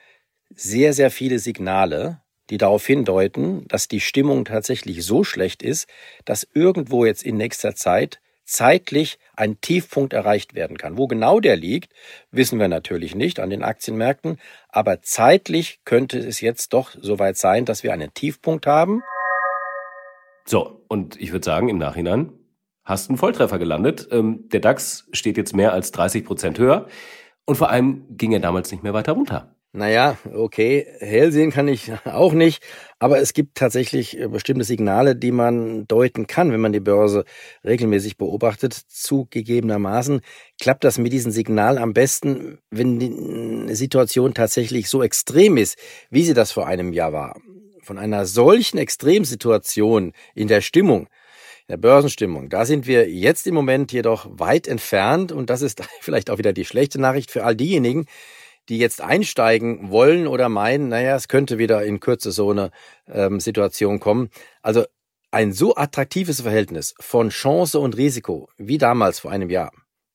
sehr, 0.54 0.92
sehr 0.92 1.10
viele 1.10 1.38
Signale, 1.38 2.20
die 2.50 2.58
darauf 2.58 2.84
hindeuten, 2.84 3.66
dass 3.68 3.86
die 3.86 4.00
Stimmung 4.00 4.44
tatsächlich 4.44 5.04
so 5.04 5.22
schlecht 5.22 5.62
ist, 5.62 5.88
dass 6.24 6.48
irgendwo 6.52 7.04
jetzt 7.04 7.22
in 7.22 7.36
nächster 7.36 7.74
Zeit 7.76 8.20
zeitlich 8.44 9.18
ein 9.36 9.60
Tiefpunkt 9.60 10.12
erreicht 10.12 10.54
werden 10.54 10.76
kann. 10.76 10.98
Wo 10.98 11.06
genau 11.06 11.38
der 11.38 11.56
liegt, 11.56 11.92
wissen 12.32 12.58
wir 12.58 12.66
natürlich 12.66 13.14
nicht 13.14 13.38
an 13.38 13.48
den 13.48 13.62
Aktienmärkten, 13.62 14.38
aber 14.68 15.02
zeitlich 15.02 15.80
könnte 15.84 16.18
es 16.18 16.40
jetzt 16.40 16.72
doch 16.72 16.90
soweit 17.00 17.36
sein, 17.36 17.64
dass 17.64 17.84
wir 17.84 17.92
einen 17.92 18.12
Tiefpunkt 18.12 18.66
haben. 18.66 19.02
So, 20.44 20.82
und 20.88 21.20
ich 21.20 21.30
würde 21.30 21.44
sagen, 21.44 21.68
im 21.68 21.78
Nachhinein 21.78 22.32
hast 22.90 23.08
einen 23.08 23.16
Volltreffer 23.16 23.58
gelandet. 23.58 24.08
Ähm, 24.10 24.48
der 24.50 24.60
DAX 24.60 25.08
steht 25.12 25.38
jetzt 25.38 25.56
mehr 25.56 25.72
als 25.72 25.92
30 25.92 26.24
Prozent 26.24 26.58
höher 26.58 26.86
und 27.46 27.56
vor 27.56 27.70
allem 27.70 28.04
ging 28.10 28.32
er 28.32 28.40
damals 28.40 28.70
nicht 28.70 28.82
mehr 28.82 28.92
weiter 28.92 29.12
runter. 29.12 29.54
Naja, 29.72 30.18
okay, 30.34 30.84
hell 30.98 31.30
sehen 31.30 31.52
kann 31.52 31.68
ich 31.68 31.92
auch 32.04 32.32
nicht, 32.32 32.60
aber 32.98 33.20
es 33.20 33.32
gibt 33.34 33.56
tatsächlich 33.56 34.18
äh, 34.18 34.26
bestimmte 34.26 34.64
Signale, 34.64 35.14
die 35.14 35.30
man 35.30 35.86
deuten 35.86 36.26
kann, 36.26 36.50
wenn 36.50 36.60
man 36.60 36.72
die 36.72 36.80
Börse 36.80 37.24
regelmäßig 37.64 38.16
beobachtet. 38.16 38.74
Zugegebenermaßen 38.74 40.22
klappt 40.60 40.82
das 40.82 40.98
mit 40.98 41.12
diesen 41.12 41.30
Signalen 41.30 41.78
am 41.78 41.92
besten, 41.92 42.58
wenn 42.70 42.98
die 42.98 43.74
Situation 43.76 44.34
tatsächlich 44.34 44.88
so 44.88 45.04
extrem 45.04 45.56
ist, 45.56 45.78
wie 46.10 46.24
sie 46.24 46.34
das 46.34 46.50
vor 46.50 46.66
einem 46.66 46.92
Jahr 46.92 47.12
war. 47.12 47.40
Von 47.80 47.96
einer 47.96 48.26
solchen 48.26 48.76
Extremsituation 48.76 50.12
in 50.34 50.48
der 50.48 50.62
Stimmung, 50.62 51.06
der 51.70 51.76
Börsenstimmung, 51.76 52.48
da 52.48 52.64
sind 52.66 52.88
wir 52.88 53.08
jetzt 53.08 53.46
im 53.46 53.54
Moment 53.54 53.92
jedoch 53.92 54.26
weit 54.28 54.66
entfernt 54.66 55.30
und 55.30 55.50
das 55.50 55.62
ist 55.62 55.80
vielleicht 56.00 56.28
auch 56.28 56.38
wieder 56.38 56.52
die 56.52 56.64
schlechte 56.64 57.00
Nachricht 57.00 57.30
für 57.30 57.44
all 57.44 57.54
diejenigen, 57.54 58.06
die 58.68 58.78
jetzt 58.78 59.00
einsteigen 59.00 59.90
wollen 59.90 60.26
oder 60.26 60.48
meinen, 60.48 60.88
naja, 60.88 61.14
es 61.14 61.28
könnte 61.28 61.58
wieder 61.58 61.84
in 61.84 62.00
Kürze 62.00 62.32
so 62.32 62.50
eine 62.50 62.72
ähm, 63.06 63.38
Situation 63.38 64.00
kommen. 64.00 64.30
Also 64.62 64.84
ein 65.30 65.52
so 65.52 65.76
attraktives 65.76 66.40
Verhältnis 66.40 66.94
von 66.98 67.28
Chance 67.30 67.78
und 67.78 67.96
Risiko 67.96 68.48
wie 68.58 68.78
damals 68.78 69.20
vor 69.20 69.30
einem 69.30 69.48
Jahr, 69.48 69.70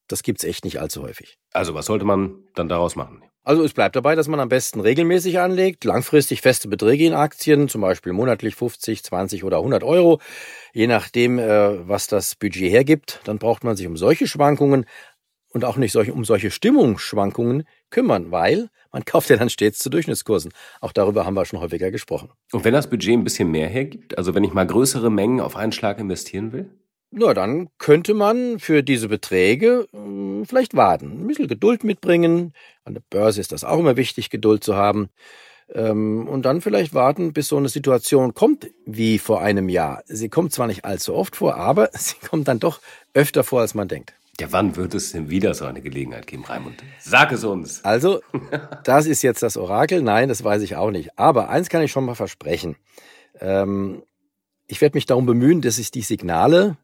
das 0.10 0.24
gibt's 0.24 0.44
echt 0.44 0.66
nicht 0.66 0.82
allzu 0.82 1.04
häufig. 1.04 1.38
Also 1.54 1.74
was 1.74 1.86
sollte 1.86 2.04
man 2.04 2.44
dann 2.54 2.68
daraus 2.68 2.98
machen? 2.98 3.24
Also 3.46 3.64
es 3.64 3.74
bleibt 3.74 3.96
dabei, 3.96 4.16
dass 4.16 4.28
man 4.28 4.40
am 4.40 4.50
besten 4.50 4.80
regelmäßig 4.80 5.40
anlegt, 5.40 5.84
langfristig 5.84 6.42
feste 6.42 6.68
Beträge 6.68 7.06
in 7.06 7.14
Aktien, 7.14 7.70
zum 7.70 7.82
Beispiel 7.82 8.12
monatlich 8.12 8.56
50, 8.56 9.04
20 9.04 9.44
oder 9.44 9.58
100 9.58 9.84
Euro, 9.84 10.20
je 10.74 10.88
nachdem, 10.88 11.38
äh, 11.38 11.88
was 11.88 12.08
das 12.08 12.36
Budget 12.36 12.72
hergibt. 12.72 13.22
Dann 13.26 13.38
braucht 13.38 13.64
man 13.64 13.78
sich 13.78 13.86
um 13.86 13.98
solche 13.98 14.26
Schwankungen 14.26 14.86
und 15.50 15.64
auch 15.64 15.78
nicht 15.78 15.96
um 15.96 16.26
solche 16.26 16.50
Stimmungsschwankungen 16.50 17.68
kümmern, 17.92 18.32
weil 18.32 18.70
man 18.92 19.06
kauft 19.06 19.30
ja 19.30 19.38
dann 19.38 19.52
stets 19.52 19.78
zu 19.78 19.92
Durchschnittskursen. 19.92 20.52
Auch 20.82 20.92
darüber 20.92 21.28
haben 21.28 21.36
wir 21.36 21.46
schon 21.46 21.60
häufiger 21.60 21.92
gesprochen. 21.92 22.32
Und 22.52 22.66
wenn 22.66 22.74
das 22.74 22.90
Budget 22.90 23.14
ein 23.14 23.24
bisschen 23.24 23.52
mehr 23.52 23.70
hergibt, 23.70 24.18
also 24.18 24.34
wenn 24.34 24.44
ich 24.44 24.54
mal 24.54 24.66
größere 24.66 25.12
Mengen 25.12 25.40
auf 25.40 25.56
einen 25.56 25.72
Schlag 25.72 26.00
investieren 26.00 26.52
will? 26.52 26.72
Na, 27.18 27.34
dann 27.34 27.70
könnte 27.78 28.14
man 28.14 28.60
für 28.60 28.84
diese 28.84 29.08
Beträge 29.08 29.88
hm, 29.94 30.46
vielleicht 30.46 30.76
warten, 30.76 31.22
ein 31.22 31.28
bisschen 31.28 31.48
Geduld 31.48 31.86
mitbringen. 31.86 32.54
An 32.84 32.94
der 32.94 33.04
Börse 33.10 33.40
ist 33.40 33.54
das 33.54 33.64
auch 33.64 33.80
immer 33.80 33.96
wichtig, 33.96 34.30
Geduld 34.30 34.66
zu 34.66 34.76
haben. 34.76 35.08
Ähm, 35.74 36.28
und 36.28 36.44
dann 36.44 36.60
vielleicht 36.60 36.94
warten, 36.94 37.32
bis 37.32 37.48
so 37.48 37.56
eine 37.56 37.70
Situation 37.70 38.34
kommt 38.34 38.70
wie 38.86 39.18
vor 39.18 39.42
einem 39.42 39.70
Jahr. 39.70 40.04
Sie 40.08 40.28
kommt 40.28 40.52
zwar 40.52 40.68
nicht 40.68 40.84
allzu 40.84 41.16
oft 41.16 41.38
vor, 41.38 41.56
aber 41.56 41.90
sie 41.94 42.16
kommt 42.18 42.50
dann 42.50 42.60
doch 42.60 42.82
öfter 43.14 43.46
vor, 43.46 43.62
als 43.62 43.76
man 43.76 43.88
denkt. 43.88 44.14
Ja, 44.38 44.48
wann 44.52 44.76
wird 44.76 44.94
es 44.94 45.14
denn 45.14 45.30
wieder 45.30 45.54
so 45.54 45.64
eine 45.64 45.82
Gelegenheit 45.82 46.28
geben, 46.28 46.44
Raimund? 46.44 46.84
Sag 47.00 47.32
es 47.32 47.46
uns. 47.46 47.86
Also, 47.86 48.20
das 48.84 49.06
ist 49.06 49.22
jetzt 49.22 49.42
das 49.42 49.56
Orakel. 49.56 50.02
Nein, 50.02 50.28
das 50.28 50.44
weiß 50.44 50.62
ich 50.64 50.76
auch 50.76 50.92
nicht. 50.92 51.18
Aber 51.18 51.48
eins 51.48 51.70
kann 51.70 51.82
ich 51.82 51.94
schon 51.94 52.04
mal 52.04 52.16
versprechen. 52.16 52.76
Ähm, 53.40 54.04
ich 54.68 54.82
werde 54.82 54.98
mich 54.98 55.06
darum 55.06 55.26
bemühen, 55.26 55.62
dass 55.62 55.78
ich 55.78 55.92
die 55.92 56.02
Signale, 56.02 56.78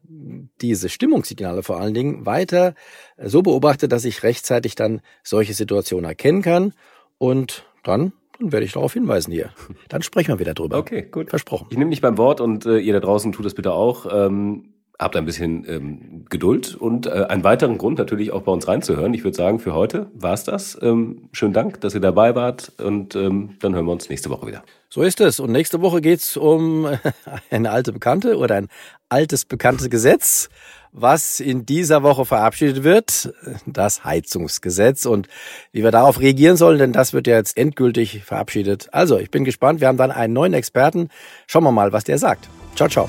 diese 0.60 0.88
Stimmungssignale 0.88 1.62
vor 1.62 1.80
allen 1.80 1.94
Dingen, 1.94 2.26
weiter 2.26 2.74
so 3.18 3.42
beobachte, 3.42 3.88
dass 3.88 4.04
ich 4.04 4.22
rechtzeitig 4.22 4.74
dann 4.74 5.00
solche 5.22 5.54
Situationen 5.54 6.04
erkennen 6.04 6.42
kann. 6.42 6.74
Und 7.18 7.64
dann 7.82 8.12
dann 8.42 8.52
werde 8.52 8.66
ich 8.66 8.72
darauf 8.72 8.92
hinweisen 8.92 9.32
hier. 9.32 9.50
Dann 9.88 10.02
sprechen 10.02 10.28
wir 10.28 10.38
wieder 10.38 10.54
drüber. 10.54 10.78
Okay, 10.78 11.02
gut. 11.02 11.30
Versprochen. 11.30 11.68
Ich 11.70 11.78
nehme 11.78 11.90
dich 11.90 12.00
beim 12.00 12.18
Wort 12.18 12.40
und 12.40 12.66
äh, 12.66 12.78
ihr 12.78 12.92
da 12.92 13.00
draußen 13.00 13.30
tut 13.32 13.46
es 13.46 13.54
bitte 13.54 13.72
auch. 13.72 14.06
Ähm, 14.10 14.74
habt 14.98 15.16
ein 15.16 15.24
bisschen 15.24 15.64
ähm, 15.68 16.24
Geduld 16.28 16.74
und 16.74 17.06
äh, 17.06 17.26
einen 17.28 17.44
weiteren 17.44 17.78
Grund 17.78 17.98
natürlich 17.98 18.32
auch 18.32 18.42
bei 18.42 18.52
uns 18.52 18.68
reinzuhören. 18.68 19.14
Ich 19.14 19.24
würde 19.24 19.36
sagen, 19.36 19.58
für 19.58 19.74
heute 19.74 20.10
war 20.14 20.34
es 20.34 20.44
das. 20.44 20.78
Ähm, 20.80 21.28
schönen 21.32 21.52
Dank, 21.52 21.80
dass 21.80 21.94
ihr 21.94 22.00
dabei 22.00 22.34
wart 22.34 22.72
und 22.78 23.16
ähm, 23.16 23.56
dann 23.60 23.74
hören 23.74 23.86
wir 23.86 23.92
uns 23.92 24.08
nächste 24.08 24.30
Woche 24.30 24.46
wieder. 24.46 24.62
So 24.88 25.02
ist 25.02 25.20
es. 25.20 25.40
Und 25.40 25.52
nächste 25.52 25.80
Woche 25.80 26.00
geht's 26.00 26.36
um 26.36 26.86
eine 27.50 27.70
alte 27.70 27.92
Bekannte 27.92 28.36
oder 28.36 28.56
ein 28.56 28.68
altes 29.08 29.44
bekanntes 29.44 29.90
Gesetz, 29.90 30.48
was 30.92 31.40
in 31.40 31.64
dieser 31.64 32.02
Woche 32.02 32.24
verabschiedet 32.24 32.84
wird, 32.84 33.32
das 33.66 34.04
Heizungsgesetz 34.04 35.06
und 35.06 35.28
wie 35.72 35.82
wir 35.82 35.90
darauf 35.90 36.20
reagieren 36.20 36.56
sollen, 36.56 36.78
denn 36.78 36.92
das 36.92 37.14
wird 37.14 37.26
ja 37.26 37.36
jetzt 37.36 37.56
endgültig 37.56 38.22
verabschiedet. 38.24 38.88
Also, 38.92 39.18
ich 39.18 39.30
bin 39.30 39.44
gespannt. 39.44 39.80
Wir 39.80 39.88
haben 39.88 39.96
dann 39.96 40.10
einen 40.10 40.34
neuen 40.34 40.52
Experten. 40.52 41.08
Schauen 41.46 41.64
wir 41.64 41.72
mal, 41.72 41.92
was 41.92 42.04
der 42.04 42.18
sagt. 42.18 42.48
Ciao, 42.76 42.88
ciao. 42.88 43.08